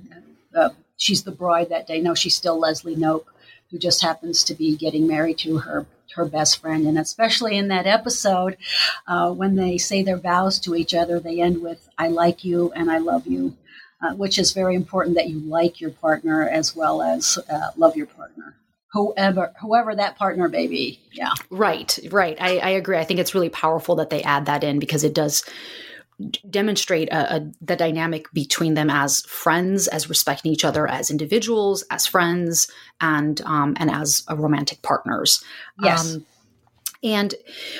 [0.55, 2.01] uh, she's the bride that day.
[2.01, 3.25] No, she's still Leslie Knope,
[3.69, 6.87] who just happens to be getting married to her her best friend.
[6.87, 8.57] And especially in that episode,
[9.07, 12.71] uh, when they say their vows to each other, they end with, I like you
[12.73, 13.55] and I love you,
[14.01, 17.95] uh, which is very important that you like your partner as well as uh, love
[17.95, 18.55] your partner.
[18.95, 22.37] Whoever, whoever that partner may be, yeah, right, right.
[22.39, 22.97] I, I agree.
[22.97, 25.43] I think it's really powerful that they add that in because it does
[26.49, 31.83] demonstrate a, a, the dynamic between them as friends, as respecting each other as individuals,
[31.91, 35.43] as friends, and um, and as romantic partners.
[35.81, 36.15] Yes.
[36.15, 36.25] Um,
[37.03, 37.35] and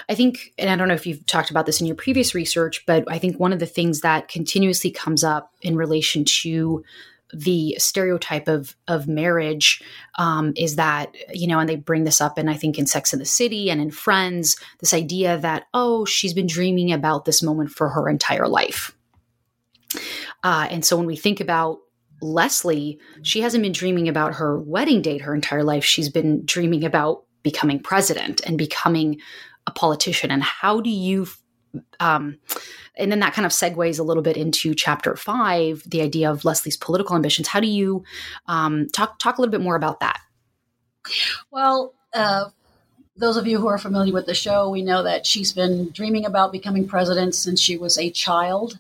[0.10, 2.86] I think, and I don't know if you've talked about this in your previous research,
[2.86, 6.84] but I think one of the things that continuously comes up in relation to
[7.34, 9.82] the stereotype of of marriage
[10.18, 13.14] um, is that you know, and they bring this up, and I think in Sex
[13.14, 17.42] in the City and in Friends, this idea that oh, she's been dreaming about this
[17.42, 18.96] moment for her entire life,
[20.44, 21.80] uh, and so when we think about
[22.22, 25.84] Leslie, she hasn't been dreaming about her wedding date her entire life.
[25.84, 29.20] She's been dreaming about becoming president and becoming
[29.68, 30.32] a politician.
[30.32, 31.28] And how do you
[32.00, 32.38] um,
[32.98, 36.46] and then that kind of segues a little bit into chapter five, the idea of
[36.46, 37.48] Leslie's political ambitions.
[37.48, 38.04] How do you
[38.48, 40.20] um, talk talk a little bit more about that?
[41.52, 42.46] Well, uh,
[43.18, 46.26] those of you who are familiar with the show, we know that she's been dreaming
[46.26, 48.80] about becoming president since she was a child,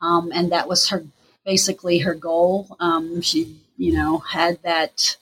[0.00, 1.04] um, and that was her
[1.44, 2.76] basically her goal.
[2.80, 5.16] Um, she, you know, had that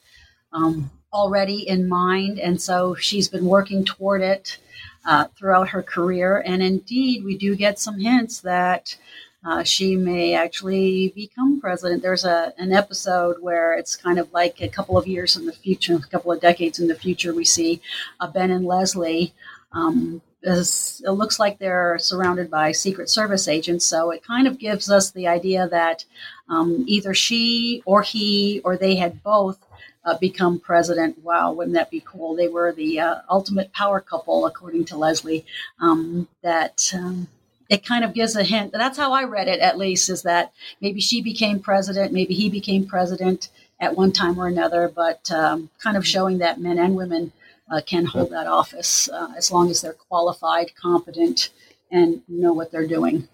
[0.53, 4.59] um, already in mind, and so she's been working toward it
[5.05, 6.43] uh, throughout her career.
[6.45, 8.97] And indeed, we do get some hints that
[9.45, 12.03] uh, she may actually become president.
[12.03, 15.53] There's a an episode where it's kind of like a couple of years in the
[15.53, 17.81] future, a couple of decades in the future, we see
[18.21, 19.35] uh, Ben and Leslie.
[19.73, 24.91] Um, it looks like they're surrounded by Secret Service agents, so it kind of gives
[24.91, 26.05] us the idea that
[26.49, 29.59] um, either she or he or they had both
[30.05, 31.19] uh, become president.
[31.23, 32.35] Wow, wouldn't that be cool?
[32.35, 35.45] They were the uh, ultimate power couple, according to Leslie.
[35.81, 37.29] Um, that um,
[37.69, 38.73] it kind of gives a hint.
[38.73, 42.51] That's how I read it, at least, is that maybe she became president, maybe he
[42.51, 43.49] became president
[43.81, 47.33] at one time or another, but um, kind of showing that men and women
[47.71, 51.51] uh, can hold that office uh, as long as they're qualified, competent,
[51.91, 53.29] and know what they're doing.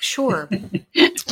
[0.00, 0.48] Sure.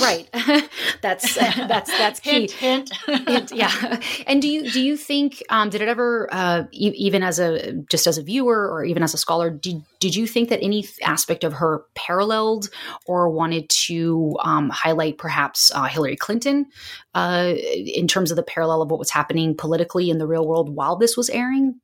[0.00, 0.28] right.
[1.02, 2.48] that's that's that's key.
[2.48, 3.28] Hint, hint.
[3.28, 3.52] hint.
[3.52, 4.00] Yeah.
[4.26, 7.72] And do you do you think um, did it ever uh, e- even as a
[7.90, 10.84] just as a viewer or even as a scholar did did you think that any
[11.02, 12.70] aspect of her paralleled
[13.06, 16.66] or wanted to um, highlight perhaps uh, Hillary Clinton
[17.14, 20.74] uh, in terms of the parallel of what was happening politically in the real world
[20.74, 21.80] while this was airing?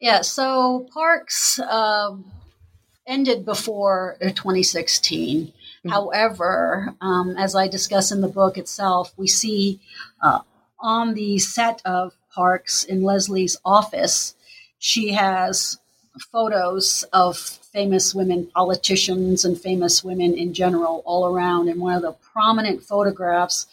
[0.00, 0.22] Yeah.
[0.22, 2.30] So Parks um,
[3.06, 5.90] ended before 2016 Mm-hmm.
[5.90, 9.80] However, um, as I discuss in the book itself, we see
[10.22, 10.40] uh,
[10.80, 14.34] on the set of Parks in Leslie's office,
[14.78, 15.78] she has
[16.32, 21.68] photos of famous women politicians and famous women in general all around.
[21.68, 23.66] And one of the prominent photographs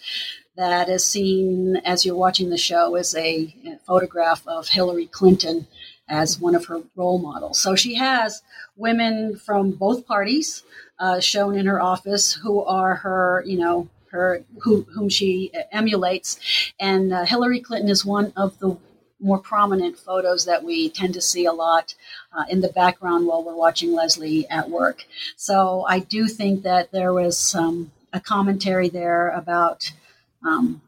[0.56, 5.68] that is seen as you're watching the show is a, a photograph of Hillary Clinton
[6.08, 7.60] as one of her role models.
[7.60, 8.44] So she has
[8.76, 10.64] women from both parties
[11.00, 16.40] uh, shown in her office who are her, you know, her who, whom she emulates.
[16.80, 18.78] And uh, Hillary Clinton is one of the
[19.20, 21.96] more prominent photos that we tend to see a lot
[22.34, 25.06] uh, in the background while we're watching Leslie at work.
[25.36, 29.92] So I do think that there was um, a commentary there about
[30.46, 30.82] um,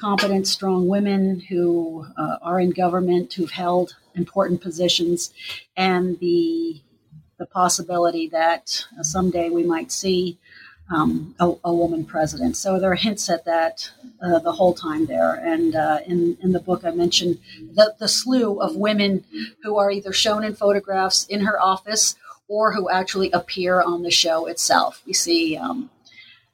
[0.00, 5.32] competent, strong women who uh, are in government, who've held important positions,
[5.76, 6.80] and the
[7.38, 10.38] the possibility that uh, someday we might see
[10.90, 12.56] um, a, a, woman president.
[12.56, 13.88] So there are hints at that
[14.22, 15.34] uh, the whole time there.
[15.34, 17.38] And uh, in, in the book, I mentioned
[17.74, 19.24] the, the slew of women
[19.62, 22.16] who are either shown in photographs in her office
[22.48, 25.02] or who actually appear on the show itself.
[25.06, 25.90] We see um,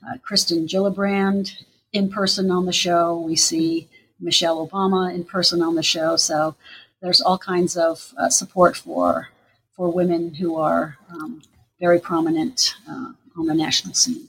[0.06, 1.64] uh, Kirsten Gillibrand
[1.94, 3.18] in person on the show.
[3.18, 3.88] We see
[4.20, 6.16] Michelle Obama in person on the show.
[6.16, 6.56] So
[7.00, 9.28] there's all kinds of uh, support for
[9.72, 11.42] for women who are um,
[11.80, 14.28] very prominent uh, on the national scene.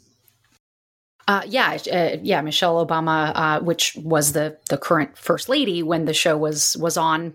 [1.28, 6.06] Uh, yeah, uh, yeah, Michelle Obama, uh, which was the the current first lady when
[6.06, 7.34] the show was was on.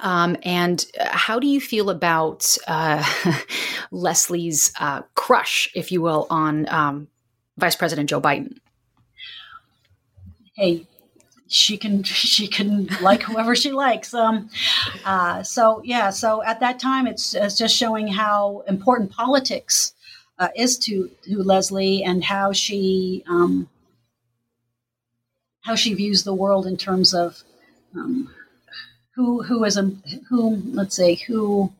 [0.00, 3.04] Um, and how do you feel about uh,
[3.90, 7.08] Leslie's uh, crush, if you will, on um,
[7.58, 8.56] Vice President Joe Biden?
[10.54, 10.86] Hey,
[11.48, 14.14] she can she can like whoever she likes.
[14.14, 14.50] Um,
[15.04, 19.94] uh, so yeah, so at that time, it's, it's just showing how important politics
[20.38, 23.68] uh, is to to Leslie and how she um,
[25.62, 27.42] how she views the world in terms of
[27.94, 28.32] um,
[29.14, 29.90] who who is a
[30.28, 31.72] who let's say who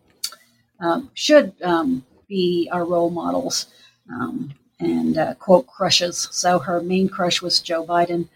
[0.81, 3.67] uh, should um, be our role models
[4.11, 6.29] um, and uh, quote crushes.
[6.31, 8.29] So her main crush was Joe Biden,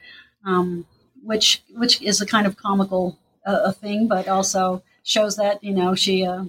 [0.47, 0.87] um,
[1.23, 5.95] which which is a kind of comical uh, thing, but also shows that you know
[5.95, 6.45] she uh,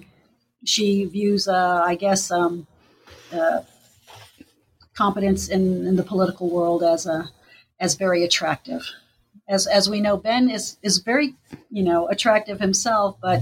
[0.64, 2.66] she views uh, I guess um,
[3.32, 3.60] uh,
[4.94, 7.30] competence in, in the political world as a
[7.80, 8.82] as very attractive.
[9.48, 11.34] As as we know, Ben is is very
[11.70, 13.40] you know attractive himself, but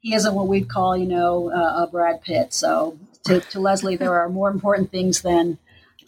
[0.00, 2.52] he isn't what we'd call you know uh, a Brad Pitt.
[2.52, 5.58] So to, to Leslie, there are more important things than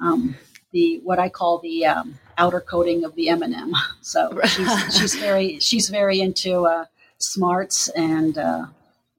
[0.00, 0.36] um,
[0.72, 3.72] the what I call the um, outer coating of the M&M.
[4.02, 6.84] So she's, she's very she's very into uh,
[7.18, 8.66] smarts and uh,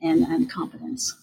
[0.02, 1.14] and and competence.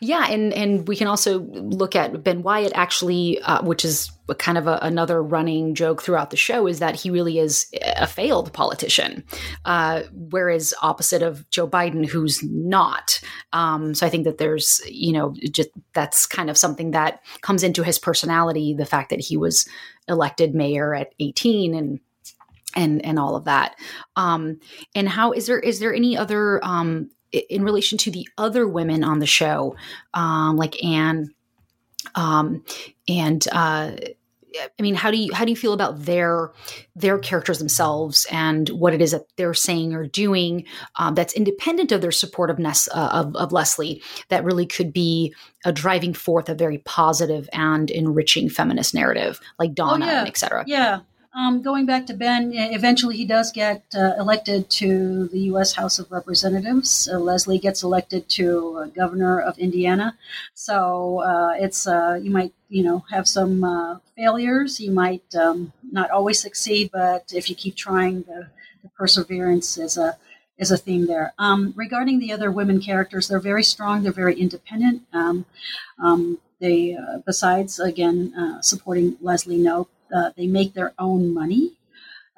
[0.00, 4.58] Yeah, and and we can also look at Ben Wyatt actually, uh, which is kind
[4.58, 8.52] of a, another running joke throughout the show, is that he really is a failed
[8.52, 9.24] politician,
[9.64, 13.20] uh, whereas opposite of Joe Biden, who's not.
[13.52, 17.62] Um, so I think that there's you know just that's kind of something that comes
[17.62, 19.68] into his personality, the fact that he was
[20.08, 22.00] elected mayor at 18 and
[22.74, 23.76] and and all of that.
[24.16, 24.60] Um,
[24.94, 29.02] and how is there is there any other um, in relation to the other women
[29.02, 29.76] on the show,
[30.14, 31.34] um, like Ann,
[32.14, 32.64] um,
[33.08, 33.92] and uh,
[34.60, 36.52] I mean, how do you how do you feel about their
[36.94, 40.64] their characters themselves and what it is that they're saying or doing
[40.96, 44.92] um, that's independent of their support of, Ness, uh, of, of Leslie that really could
[44.92, 45.34] be
[45.64, 50.18] a driving forth a very positive and enriching feminist narrative, like Donna oh, yeah.
[50.20, 50.64] and et cetera.
[50.66, 51.00] Yeah,
[51.36, 55.74] um, going back to Ben, eventually he does get uh, elected to the U.S.
[55.74, 57.10] House of Representatives.
[57.12, 60.16] Uh, Leslie gets elected to uh, governor of Indiana.
[60.54, 64.80] So uh, it's uh, you might you know have some uh, failures.
[64.80, 68.48] You might um, not always succeed, but if you keep trying, the,
[68.82, 70.16] the perseverance is a
[70.56, 71.34] is a theme there.
[71.38, 74.02] Um, regarding the other women characters, they're very strong.
[74.02, 75.02] They're very independent.
[75.12, 75.44] Um,
[76.02, 78.32] um, they, besides again
[78.62, 81.72] supporting Leslie Knope, uh, they make their own money.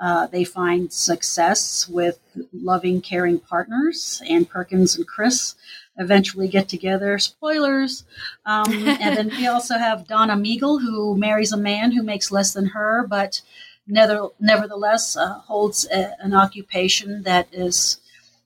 [0.00, 2.20] Uh, they find success with
[2.52, 4.22] loving, caring partners.
[4.28, 5.56] Ann Perkins and Chris
[5.98, 7.18] eventually get together.
[7.18, 8.04] Spoilers.
[8.46, 12.52] Um, and then we also have Donna Meagle, who marries a man who makes less
[12.52, 13.42] than her, but
[13.88, 18.00] never, nevertheless uh, holds a, an occupation that is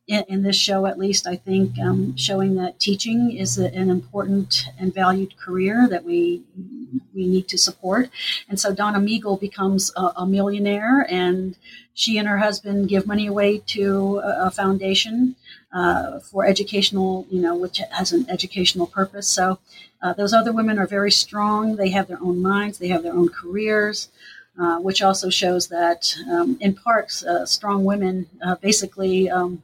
[0.09, 3.89] in, in, this show, at least, I think, um, showing that teaching is a, an
[3.89, 6.43] important and valued career that we
[7.15, 8.11] we need to support.
[8.49, 11.57] And so Donna Meagle becomes a, a millionaire, and
[11.95, 15.37] she and her husband give money away to a, a foundation
[15.73, 19.29] uh, for educational, you know, which has an educational purpose.
[19.29, 19.61] So
[20.03, 21.77] uh, those other women are very strong.
[21.77, 22.79] They have their own minds.
[22.79, 24.09] They have their own careers.
[24.61, 29.63] Uh, which also shows that, um, in Parks, uh, strong women uh, basically um,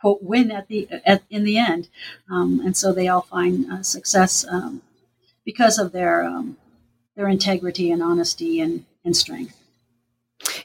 [0.00, 1.88] quote win at the at, in the end,
[2.30, 4.82] um, and so they all find uh, success um,
[5.44, 6.56] because of their um,
[7.16, 9.56] their integrity and honesty and, and strength.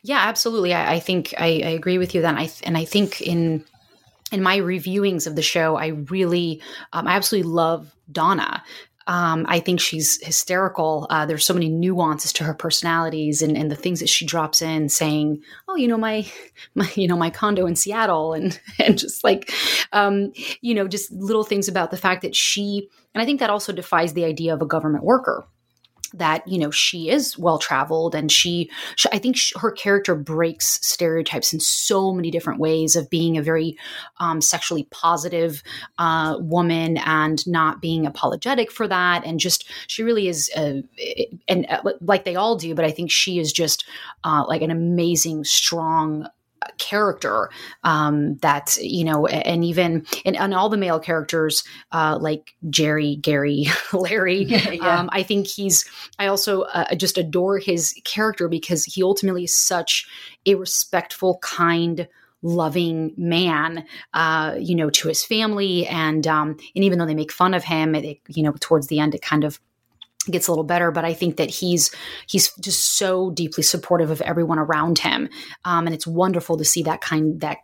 [0.03, 0.73] Yeah, absolutely.
[0.73, 2.21] I, I think I, I, agree with you.
[2.21, 3.65] Then I and I think in
[4.31, 6.61] in my reviewings of the show, I really,
[6.91, 8.63] um, I absolutely love Donna.
[9.07, 11.07] Um, I think she's hysterical.
[11.09, 14.61] Uh, there's so many nuances to her personalities and, and the things that she drops
[14.61, 16.25] in, saying, "Oh, you know my,
[16.75, 19.51] my, you know my condo in Seattle," and and just like,
[19.91, 20.31] um,
[20.61, 23.73] you know, just little things about the fact that she, and I think that also
[23.73, 25.45] defies the idea of a government worker
[26.13, 30.15] that you know she is well traveled and she, she i think she, her character
[30.15, 33.77] breaks stereotypes in so many different ways of being a very
[34.19, 35.63] um, sexually positive
[35.97, 39.25] uh, woman and not being apologetic for that.
[39.25, 40.83] And just she really is a,
[41.47, 43.85] and uh, like they all do but i think she is just
[44.23, 46.27] uh, like an amazing strong
[46.77, 47.49] character
[47.83, 53.15] um, that you know and even and, and all the male characters uh, like jerry
[53.17, 54.99] gary larry yeah, yeah.
[54.99, 55.85] Um, i think he's
[56.19, 60.07] i also uh, just adore his character because he ultimately is such
[60.45, 62.07] a respectful kind
[62.43, 65.87] loving man, uh, you know, to his family.
[65.87, 68.99] And um, and even though they make fun of him, it, you know, towards the
[68.99, 69.59] end, it kind of
[70.31, 71.93] gets a little better but i think that he's
[72.27, 75.29] he's just so deeply supportive of everyone around him.
[75.65, 77.57] Um, and it's wonderful to see that kind that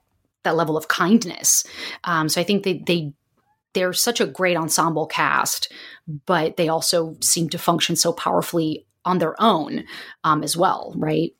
[0.43, 1.63] that level of kindness.
[2.03, 3.13] Um, so i think they they
[3.73, 5.71] they're such a great ensemble cast
[6.25, 9.83] but they also seem to function so powerfully on their own
[10.23, 11.33] um, as well right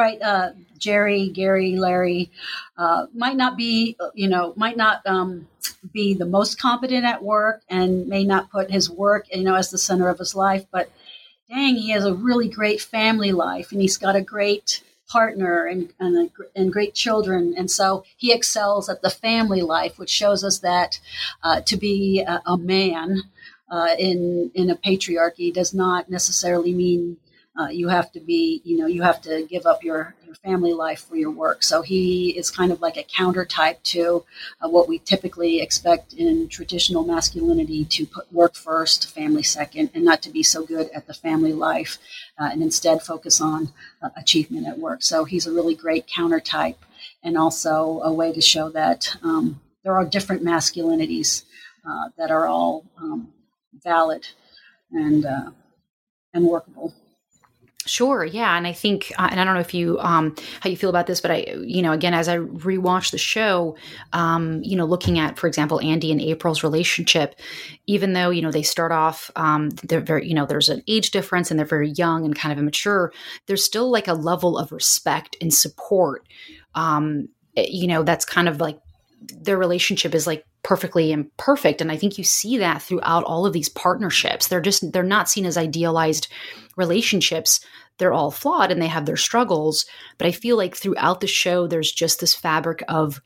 [0.00, 2.30] right uh, jerry gary larry
[2.78, 5.46] uh, might not be you know might not um,
[5.92, 9.70] be the most competent at work and may not put his work you know as
[9.70, 10.90] the center of his life but
[11.48, 15.92] dang he has a really great family life and he's got a great partner and,
[15.98, 17.52] and, and great children.
[17.58, 21.00] And so he excels at the family life which shows us that
[21.42, 23.22] uh, to be a, a man
[23.70, 27.16] uh, in in a patriarchy does not necessarily mean
[27.58, 30.72] uh, you have to be, you know, you have to give up your, your family
[30.72, 31.62] life for your work.
[31.62, 34.24] So he is kind of like a counter type to
[34.60, 40.04] uh, what we typically expect in traditional masculinity to put work first, family second, and
[40.04, 41.98] not to be so good at the family life
[42.38, 45.02] uh, and instead focus on uh, achievement at work.
[45.02, 46.78] So he's a really great counter type
[47.24, 51.44] and also a way to show that um, there are different masculinities
[51.88, 53.32] uh, that are all um,
[53.82, 54.26] valid
[54.92, 55.50] and uh,
[56.32, 56.94] and workable.
[57.86, 60.76] Sure, yeah, and I think, uh, and I don't know if you um, how you
[60.76, 63.74] feel about this, but I, you know, again, as I rewatch the show,
[64.12, 67.36] um, you know, looking at, for example, Andy and April's relationship,
[67.86, 71.10] even though you know they start off, um, they're very, you know, there's an age
[71.10, 73.12] difference and they're very young and kind of immature.
[73.46, 76.28] There's still like a level of respect and support,
[76.74, 78.78] um, eh, you know, that's kind of like
[79.30, 81.80] their relationship is like perfectly imperfect.
[81.80, 84.48] And i think you see that throughout all of these partnerships.
[84.48, 86.28] They're just they're not seen as idealized
[86.76, 87.60] relationships.
[87.98, 89.86] They're all flawed and they have their struggles.
[90.18, 93.20] But i feel like throughout the show there's just this fabric of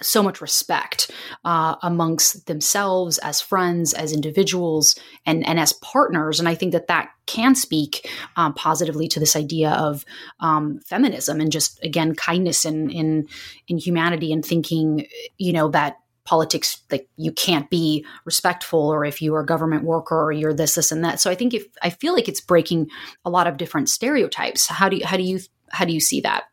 [0.00, 1.10] so much respect
[1.44, 6.40] uh, amongst themselves as friends as individuals and and as partners.
[6.40, 10.04] And i think that that can speak um, positively to this idea of
[10.40, 13.26] um, feminism and just again kindness in in
[13.68, 15.06] in humanity and thinking
[15.38, 19.84] you know that politics like you can't be respectful or if you are a government
[19.84, 21.20] worker or you're this this and that.
[21.20, 22.88] So i think if i feel like it's breaking
[23.24, 24.68] a lot of different stereotypes.
[24.68, 25.40] How do you how do you
[25.70, 26.44] how do you see that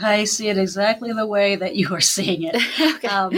[0.00, 2.56] I see it exactly the way that you are seeing it.
[2.96, 3.08] okay.
[3.08, 3.30] um,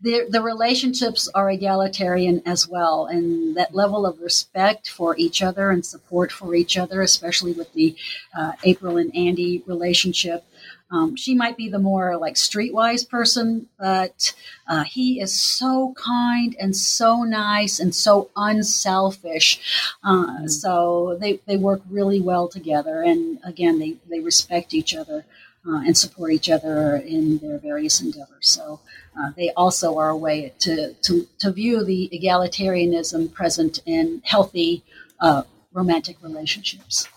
[0.00, 5.70] the, the relationships are egalitarian as well, and that level of respect for each other
[5.70, 7.96] and support for each other, especially with the
[8.36, 10.44] uh, April and Andy relationship.
[10.90, 14.34] Um, she might be the more like streetwise person, but
[14.68, 19.58] uh, he is so kind and so nice and so unselfish.
[20.04, 20.50] Uh, mm.
[20.50, 23.02] So they, they work really well together.
[23.02, 25.24] And again, they, they respect each other
[25.66, 28.48] uh, and support each other in their various endeavors.
[28.48, 28.80] So
[29.18, 34.82] uh, they also are a way to, to, to view the egalitarianism present in healthy
[35.20, 35.42] uh,
[35.72, 37.08] romantic relationships.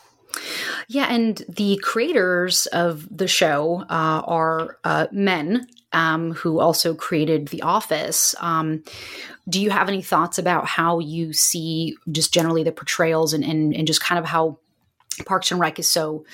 [0.88, 7.48] Yeah, and the creators of the show uh, are uh, men um, who also created
[7.48, 8.36] The Office.
[8.40, 8.84] Um,
[9.50, 13.74] do you have any thoughts about how you see just generally the portrayals and, and,
[13.76, 14.60] and just kind of how
[15.26, 16.26] Parks and Rec is so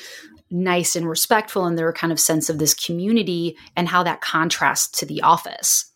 [0.54, 5.00] nice and respectful and their kind of sense of this community and how that contrasts
[5.00, 5.92] to the office.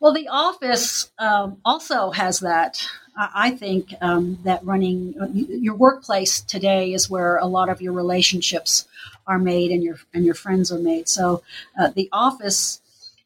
[0.00, 2.86] Well the office um, also has that
[3.34, 7.92] i think um, that running uh, your workplace today is where a lot of your
[7.92, 8.86] relationships
[9.28, 11.06] are made and your and your friends are made.
[11.08, 11.42] So
[11.78, 12.80] uh, the office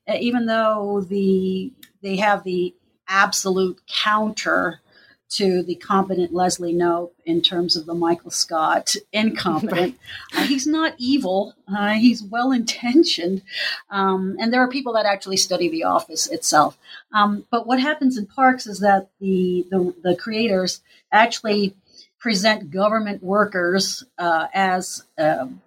[0.06, 1.72] uh, even though the
[2.02, 2.74] they have the
[3.08, 4.80] absolute counter
[5.36, 9.98] to the competent Leslie Knope in terms of the Michael Scott incompetent.
[10.34, 11.54] uh, he's not evil.
[11.66, 13.42] Uh, he's well intentioned.
[13.90, 16.76] Um, and there are people that actually study The Office itself.
[17.14, 20.80] Um, but what happens in parks is that the, the, the creators
[21.10, 21.74] actually
[22.18, 25.60] present government workers uh, as um,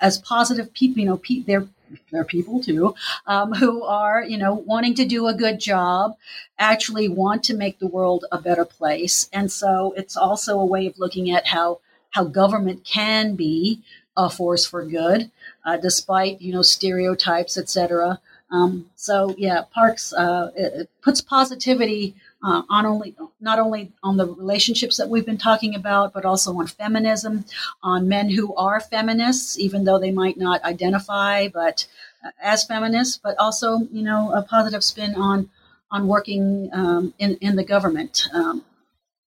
[0.00, 1.00] as positive people.
[1.00, 1.68] You know, pe- they're
[2.10, 2.94] they're people too,
[3.26, 6.16] um, who are, you know, wanting to do a good job,
[6.58, 9.28] actually want to make the world a better place.
[9.32, 11.80] And so it's also a way of looking at how,
[12.10, 13.82] how government can be
[14.16, 15.30] a force for good,
[15.64, 18.20] uh, despite, you know, stereotypes, etc.
[18.50, 24.96] Um, so yeah, Parks uh, puts positivity uh, on only not only on the relationships
[24.96, 27.44] that we've been talking about, but also on feminism,
[27.82, 31.86] on men who are feminists, even though they might not identify, but
[32.24, 35.50] uh, as feminists, but also you know a positive spin on
[35.90, 38.28] on working um, in in the government.
[38.32, 38.64] Um,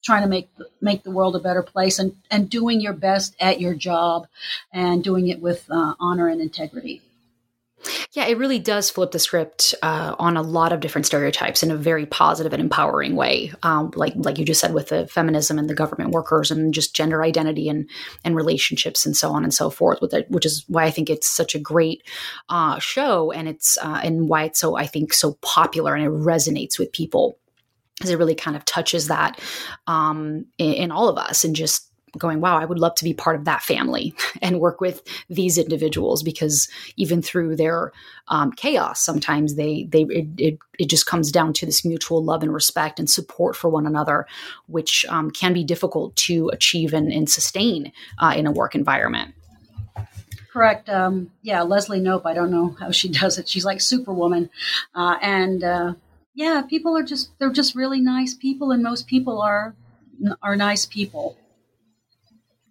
[0.03, 0.49] trying to make
[0.81, 4.27] make the world a better place and, and doing your best at your job
[4.73, 7.01] and doing it with uh, honor and integrity.
[8.13, 11.71] Yeah, it really does flip the script uh, on a lot of different stereotypes in
[11.71, 13.51] a very positive and empowering way.
[13.63, 16.95] Um, like like you just said with the feminism and the government workers and just
[16.95, 17.89] gender identity and
[18.23, 20.01] and relationships and so on and so forth.
[20.01, 22.03] With it, which is why I think it's such a great
[22.49, 26.11] uh, show and it's uh, and why it's so I think so popular and it
[26.11, 27.37] resonates with people
[27.97, 29.39] because it really kind of touches that
[29.87, 33.13] um, in, in all of us and just going, wow, I would love to be
[33.13, 37.91] part of that family and work with these individuals because even through their
[38.27, 42.43] um, chaos, sometimes they they it, it, it, just comes down to this mutual love
[42.43, 44.25] and respect and support for one another,
[44.67, 49.33] which um, can be difficult to achieve and, and sustain uh, in a work environment.
[50.51, 50.87] Correct.
[50.87, 52.25] Um, yeah, Leslie Knope.
[52.25, 53.49] I don't know how she does it.
[53.49, 54.49] She's like Superwoman,
[54.93, 55.93] uh, and uh,
[56.35, 59.75] yeah, people are just they're just really nice people, and most people are
[60.41, 61.37] are nice people.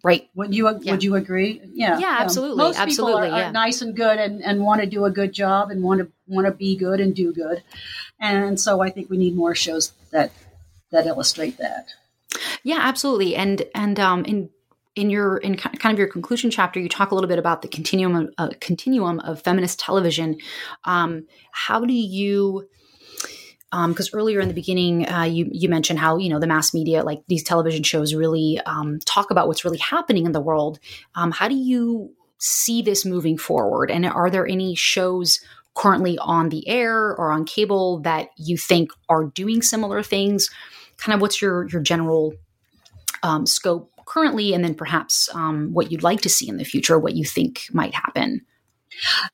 [0.03, 0.29] Right.
[0.35, 0.91] Would you yeah.
[0.91, 1.61] would you agree?
[1.71, 1.97] Yeah.
[1.97, 2.57] Yeah, absolutely.
[2.57, 3.49] Most absolutely, people are, yeah.
[3.49, 6.11] are, nice and good and, and want to do a good job and want to
[6.27, 7.63] want to be good and do good.
[8.19, 10.31] And so I think we need more shows that
[10.91, 11.93] that illustrate that.
[12.63, 13.35] Yeah, absolutely.
[13.35, 14.49] And and um in
[14.95, 17.67] in your in kind of your conclusion chapter, you talk a little bit about the
[17.67, 20.37] continuum of, uh, continuum of feminist television.
[20.83, 22.67] Um, how do you
[23.87, 26.73] because um, earlier in the beginning uh, you you mentioned how you know the mass
[26.73, 30.79] media like these television shows really um, talk about what's really happening in the world.
[31.15, 33.89] Um, how do you see this moving forward?
[33.89, 35.39] And are there any shows
[35.75, 40.49] currently on the air or on cable that you think are doing similar things?
[40.97, 42.33] Kind of what's your your general
[43.23, 46.99] um, scope currently and then perhaps um, what you'd like to see in the future
[46.99, 48.45] what you think might happen?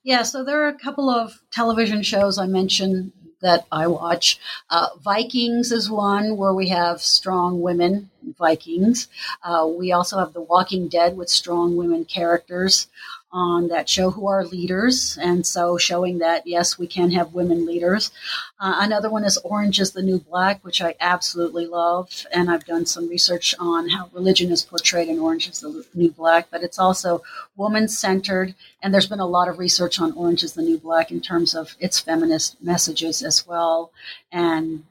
[0.04, 3.12] Yeah, so there are a couple of television shows I mentioned
[3.42, 4.40] that I watch.
[4.70, 9.08] Uh, Vikings is one where we have strong women Vikings.
[9.44, 12.88] Uh, we also have The Walking Dead with strong women characters
[13.32, 17.66] on that show who are leaders, and so showing that yes, we can have women
[17.66, 18.12] leaders.
[18.60, 22.66] Uh, another one is Orange is the New Black, which I absolutely love, and I've
[22.66, 26.64] done some research on how religion is portrayed in Orange is the New Black, but
[26.64, 27.22] it's also
[27.56, 31.12] woman centered, and there's been a lot of research on Orange is the New Black
[31.12, 33.92] in terms of its feminist messages as well,
[34.32, 34.84] and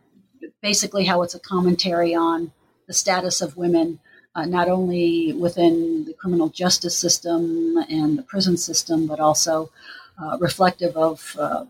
[0.63, 2.53] basically how it's a commentary on
[2.87, 3.99] the status of women
[4.39, 9.69] uh, not only within the criminal justice system and the prison system, but also
[10.23, 11.65] uh, reflective of uh,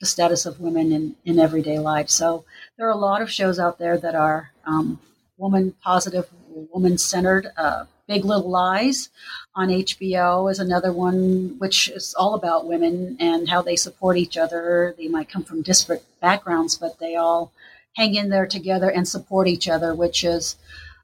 [0.00, 2.08] the status of women in, in everyday life.
[2.08, 2.44] So
[2.76, 4.98] there are a lot of shows out there that are um,
[5.36, 6.26] woman positive,
[6.72, 7.52] woman centered.
[7.56, 9.10] Uh, Big Little Lies
[9.54, 14.36] on HBO is another one, which is all about women and how they support each
[14.36, 14.94] other.
[14.98, 17.52] They might come from disparate backgrounds, but they all
[17.94, 20.56] hang in there together and support each other, which is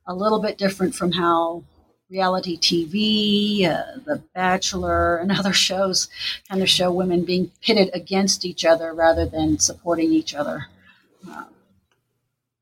[0.06, 1.64] a little bit different from how
[2.10, 6.08] reality TV, uh, The Bachelor, and other shows
[6.48, 10.66] kind of show women being pitted against each other rather than supporting each other
[11.28, 11.44] uh,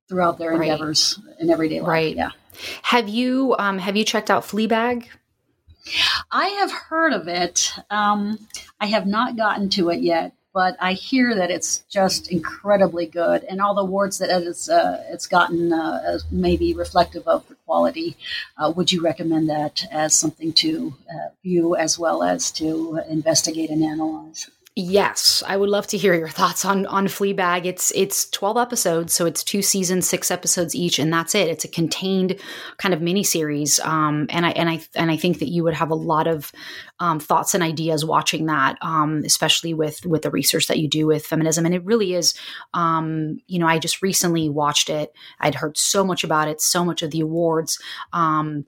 [0.08, 0.62] throughout their right.
[0.62, 1.88] endeavors in everyday life.
[1.88, 2.16] Right.
[2.16, 2.30] Yeah.
[2.82, 5.08] Have you um, have you checked out Fleabag?
[6.30, 7.72] I have heard of it.
[7.90, 8.38] Um,
[8.80, 13.44] I have not gotten to it yet, but I hear that it's just incredibly good,
[13.44, 17.54] and all the awards that it's uh, it's gotten uh, may be reflective of the
[17.66, 18.16] quality.
[18.56, 23.70] Uh, would you recommend that as something to uh, view as well as to investigate
[23.70, 24.50] and analyze?
[24.74, 27.66] Yes, I would love to hear your thoughts on on Fleabag.
[27.66, 31.48] It's it's twelve episodes, so it's two seasons, six episodes each, and that's it.
[31.48, 32.40] It's a contained
[32.78, 35.74] kind of mini series, um, and I and I and I think that you would
[35.74, 36.52] have a lot of
[37.00, 41.06] um, thoughts and ideas watching that, um, especially with with the research that you do
[41.06, 41.66] with feminism.
[41.66, 42.32] And it really is,
[42.72, 45.12] um, you know, I just recently watched it.
[45.38, 47.78] I'd heard so much about it, so much of the awards.
[48.14, 48.64] Um,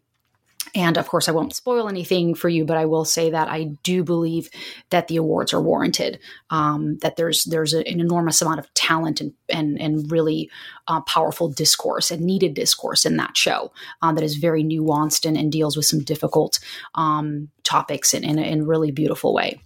[0.74, 3.64] and of course, I won't spoil anything for you, but I will say that I
[3.82, 4.50] do believe
[4.90, 6.18] that the awards are warranted.
[6.50, 10.50] Um, that there's there's a, an enormous amount of talent and and and really
[10.88, 13.72] uh, powerful discourse and needed discourse in that show
[14.02, 16.58] uh, that is very nuanced and, and deals with some difficult
[16.96, 19.60] um, topics in, in, a, in a really beautiful way.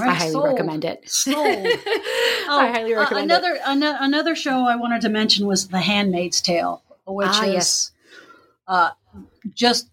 [0.00, 0.44] Right, I highly sold.
[0.46, 1.08] recommend it.
[1.08, 1.36] Sold.
[1.36, 3.62] oh, I highly recommend uh, another, it.
[3.64, 7.90] Another another show I wanted to mention was The Handmaid's Tale, which ah, is yes.
[8.66, 8.90] uh,
[9.54, 9.88] just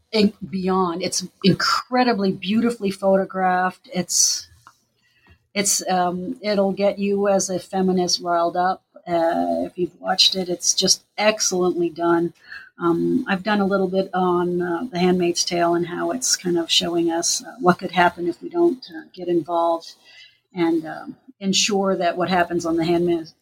[0.49, 1.03] beyond.
[1.03, 3.89] It's incredibly beautifully photographed.
[3.93, 4.47] It's
[5.53, 8.83] it's um, it'll get you as a feminist riled up.
[9.07, 12.33] Uh, if you've watched it, it's just excellently done.
[12.77, 16.57] Um, I've done a little bit on uh, The Handmaid's Tale and how it's kind
[16.57, 19.95] of showing us uh, what could happen if we don't uh, get involved
[20.53, 23.33] and um, ensure that what happens on The Handmaid's,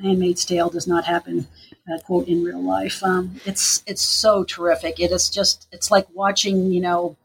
[0.00, 1.46] Handmaid's Tale does not happen,
[1.92, 3.02] uh, quote, in real life.
[3.02, 5.00] Um, it's it's so terrific.
[5.00, 7.16] It is just it's like watching you know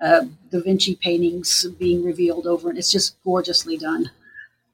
[0.00, 4.10] uh, Da Vinci paintings being revealed over, and it's just gorgeously done.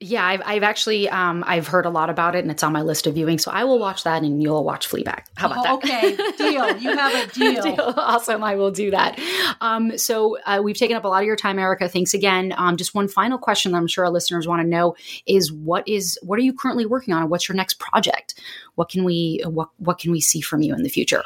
[0.02, 2.82] Yeah, I've, I've actually um, I've heard a lot about it, and it's on my
[2.82, 3.38] list of viewing.
[3.38, 5.22] So I will watch that, and you'll watch Fleabag.
[5.36, 5.74] How about oh, that?
[5.74, 6.76] Okay, deal.
[6.78, 7.62] You have a deal.
[7.62, 7.94] deal.
[7.96, 8.42] Awesome.
[8.42, 9.18] I will do that.
[9.60, 11.88] Um, so uh, we've taken up a lot of your time, Erika.
[11.88, 12.52] Thanks again.
[12.56, 14.96] Um, just one final question that I'm sure our listeners want to know
[15.26, 17.28] is what is what are you currently working on?
[17.28, 18.40] What's your next project?
[18.74, 21.22] What can we what what can we see from you in the future?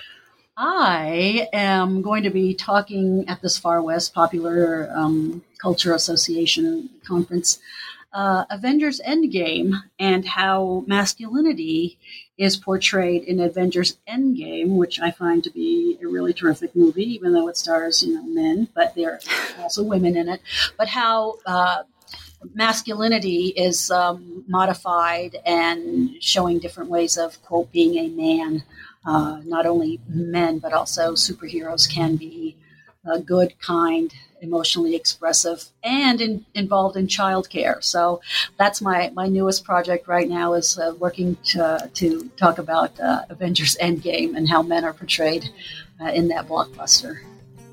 [0.58, 7.58] I am going to be talking at this Far West Popular um, Culture Association conference
[8.16, 11.98] uh, Avengers Endgame and how masculinity
[12.38, 17.34] is portrayed in Avengers Endgame, which I find to be a really terrific movie, even
[17.34, 19.20] though it stars you know men, but there are
[19.62, 20.40] also women in it.
[20.78, 21.82] But how uh,
[22.54, 28.64] masculinity is um, modified and showing different ways of quote being a man.
[29.04, 32.56] Uh, not only men, but also superheroes can be
[33.06, 37.82] uh, good, kind, emotionally expressive, and in, involved in childcare.
[37.82, 38.20] So
[38.58, 43.22] that's my, my newest project right now is uh, working to, to talk about uh,
[43.28, 45.50] Avengers Endgame and how men are portrayed
[46.00, 47.20] uh, in that blockbuster.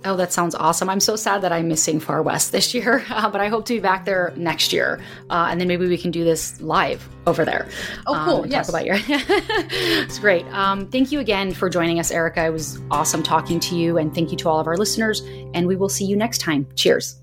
[0.06, 0.90] Oh, that sounds awesome.
[0.90, 3.74] I'm so sad that I'm missing Far West this year, uh, but I hope to
[3.74, 5.00] be back there next year.
[5.30, 7.68] Uh, and then maybe we can do this live over there.
[8.06, 8.44] Oh, cool.
[8.44, 8.68] Um, yes.
[8.68, 8.98] Talk about your.
[9.08, 10.46] it's great.
[10.48, 12.46] Um, thank you again for joining us, Erika.
[12.46, 13.98] It was awesome talking to you.
[13.98, 15.22] And thank you to all of our listeners.
[15.54, 16.68] And we will see you next time.
[16.76, 17.23] Cheers.